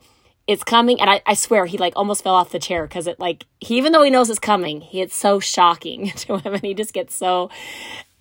it's 0.49 0.65
coming 0.65 0.99
and 0.99 1.11
I, 1.11 1.21
I 1.27 1.35
swear 1.35 1.67
he 1.67 1.77
like 1.77 1.93
almost 1.95 2.25
fell 2.25 2.35
off 2.35 2.51
the 2.51 2.59
chair 2.59 2.87
because 2.87 3.07
it 3.07 3.21
like 3.21 3.45
he 3.61 3.77
even 3.77 3.93
though 3.93 4.03
he 4.03 4.09
knows 4.11 4.31
it's 4.31 4.39
coming 4.39 4.81
he 4.81 5.03
it's 5.03 5.15
so 5.15 5.39
shocking 5.39 6.09
to 6.17 6.39
him 6.39 6.55
and 6.55 6.63
he 6.63 6.73
just 6.73 6.95
gets 6.95 7.15
so 7.15 7.51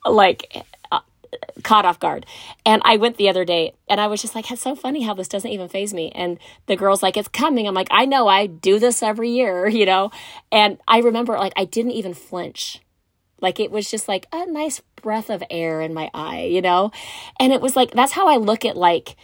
like 0.05 0.65
caught 1.63 1.85
off 1.85 1.99
guard 1.99 2.25
and 2.65 2.81
i 2.85 2.97
went 2.97 3.17
the 3.17 3.29
other 3.29 3.45
day 3.45 3.73
and 3.89 3.99
i 3.99 4.07
was 4.07 4.21
just 4.21 4.35
like 4.35 4.49
it's 4.51 4.61
so 4.61 4.75
funny 4.75 5.03
how 5.03 5.13
this 5.13 5.27
doesn't 5.27 5.51
even 5.51 5.67
faze 5.67 5.93
me 5.93 6.11
and 6.15 6.37
the 6.67 6.75
girl's 6.75 7.03
like 7.03 7.17
it's 7.17 7.27
coming 7.27 7.67
i'm 7.67 7.73
like 7.73 7.87
i 7.91 8.05
know 8.05 8.27
i 8.27 8.45
do 8.45 8.79
this 8.79 9.03
every 9.03 9.29
year 9.29 9.67
you 9.79 9.85
know 9.85 10.11
and 10.51 10.77
i 10.87 10.99
remember 10.99 11.33
like 11.33 11.53
i 11.55 11.65
didn't 11.65 11.91
even 11.91 12.13
flinch 12.13 12.81
like 13.39 13.59
it 13.59 13.71
was 13.71 13.89
just 13.89 14.07
like 14.07 14.27
a 14.33 14.45
nice 14.45 14.81
breath 15.01 15.29
of 15.29 15.43
air 15.49 15.81
in 15.81 15.93
my 15.93 16.09
eye 16.13 16.43
you 16.43 16.61
know 16.61 16.91
and 17.39 17.53
it 17.53 17.61
was 17.61 17.75
like 17.75 17.91
that's 17.91 18.13
how 18.13 18.27
i 18.27 18.37
look 18.37 18.65
at 18.65 18.77
like 18.77 19.15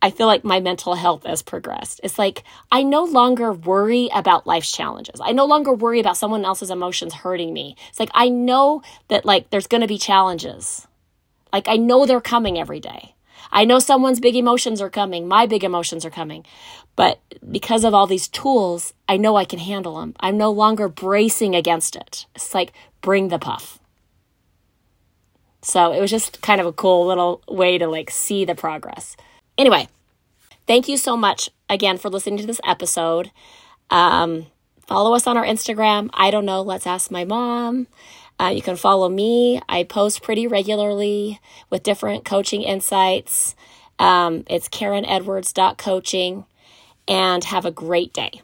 I 0.00 0.10
feel 0.10 0.26
like 0.26 0.44
my 0.44 0.60
mental 0.60 0.94
health 0.94 1.24
has 1.26 1.42
progressed. 1.42 2.00
It's 2.04 2.18
like 2.18 2.44
I 2.70 2.82
no 2.82 3.04
longer 3.04 3.52
worry 3.52 4.08
about 4.14 4.46
life's 4.46 4.70
challenges. 4.70 5.20
I 5.20 5.32
no 5.32 5.44
longer 5.44 5.72
worry 5.72 5.98
about 5.98 6.16
someone 6.16 6.44
else's 6.44 6.70
emotions 6.70 7.14
hurting 7.14 7.52
me. 7.52 7.76
It's 7.88 7.98
like 7.98 8.10
I 8.14 8.28
know 8.28 8.82
that 9.08 9.24
like 9.24 9.50
there's 9.50 9.66
going 9.66 9.80
to 9.80 9.88
be 9.88 9.98
challenges. 9.98 10.87
Like 11.52 11.68
I 11.68 11.76
know 11.76 12.06
they're 12.06 12.20
coming 12.20 12.58
every 12.58 12.80
day. 12.80 13.14
I 13.50 13.64
know 13.64 13.78
someone's 13.78 14.20
big 14.20 14.36
emotions 14.36 14.80
are 14.80 14.90
coming. 14.90 15.26
My 15.26 15.46
big 15.46 15.64
emotions 15.64 16.04
are 16.04 16.10
coming. 16.10 16.44
But 16.96 17.20
because 17.50 17.84
of 17.84 17.94
all 17.94 18.06
these 18.06 18.28
tools, 18.28 18.92
I 19.08 19.16
know 19.16 19.36
I 19.36 19.44
can 19.44 19.58
handle 19.58 19.98
them. 19.98 20.14
I'm 20.20 20.36
no 20.36 20.50
longer 20.50 20.88
bracing 20.88 21.54
against 21.54 21.96
it. 21.96 22.26
It's 22.34 22.54
like 22.54 22.72
bring 23.00 23.28
the 23.28 23.38
puff. 23.38 23.78
So 25.62 25.92
it 25.92 26.00
was 26.00 26.10
just 26.10 26.40
kind 26.42 26.60
of 26.60 26.66
a 26.66 26.72
cool 26.72 27.06
little 27.06 27.42
way 27.48 27.78
to 27.78 27.86
like 27.86 28.10
see 28.10 28.44
the 28.44 28.54
progress. 28.54 29.16
Anyway, 29.56 29.88
thank 30.66 30.88
you 30.88 30.96
so 30.96 31.16
much 31.16 31.50
again 31.68 31.98
for 31.98 32.08
listening 32.08 32.38
to 32.38 32.46
this 32.46 32.60
episode. 32.64 33.30
Um, 33.90 34.46
follow 34.86 35.14
us 35.14 35.26
on 35.26 35.36
our 35.36 35.44
Instagram. 35.44 36.10
I 36.14 36.30
don't 36.30 36.44
know. 36.46 36.62
Let's 36.62 36.86
ask 36.86 37.10
my 37.10 37.24
mom. 37.24 37.86
Uh, 38.40 38.52
you 38.54 38.62
can 38.62 38.76
follow 38.76 39.08
me. 39.08 39.60
I 39.68 39.82
post 39.84 40.22
pretty 40.22 40.46
regularly 40.46 41.40
with 41.70 41.82
different 41.82 42.24
coaching 42.24 42.62
insights. 42.62 43.56
Um, 43.98 44.44
it's 44.48 44.68
KarenEdwards.coaching 44.68 46.44
and 47.08 47.44
have 47.44 47.64
a 47.64 47.70
great 47.70 48.12
day. 48.12 48.42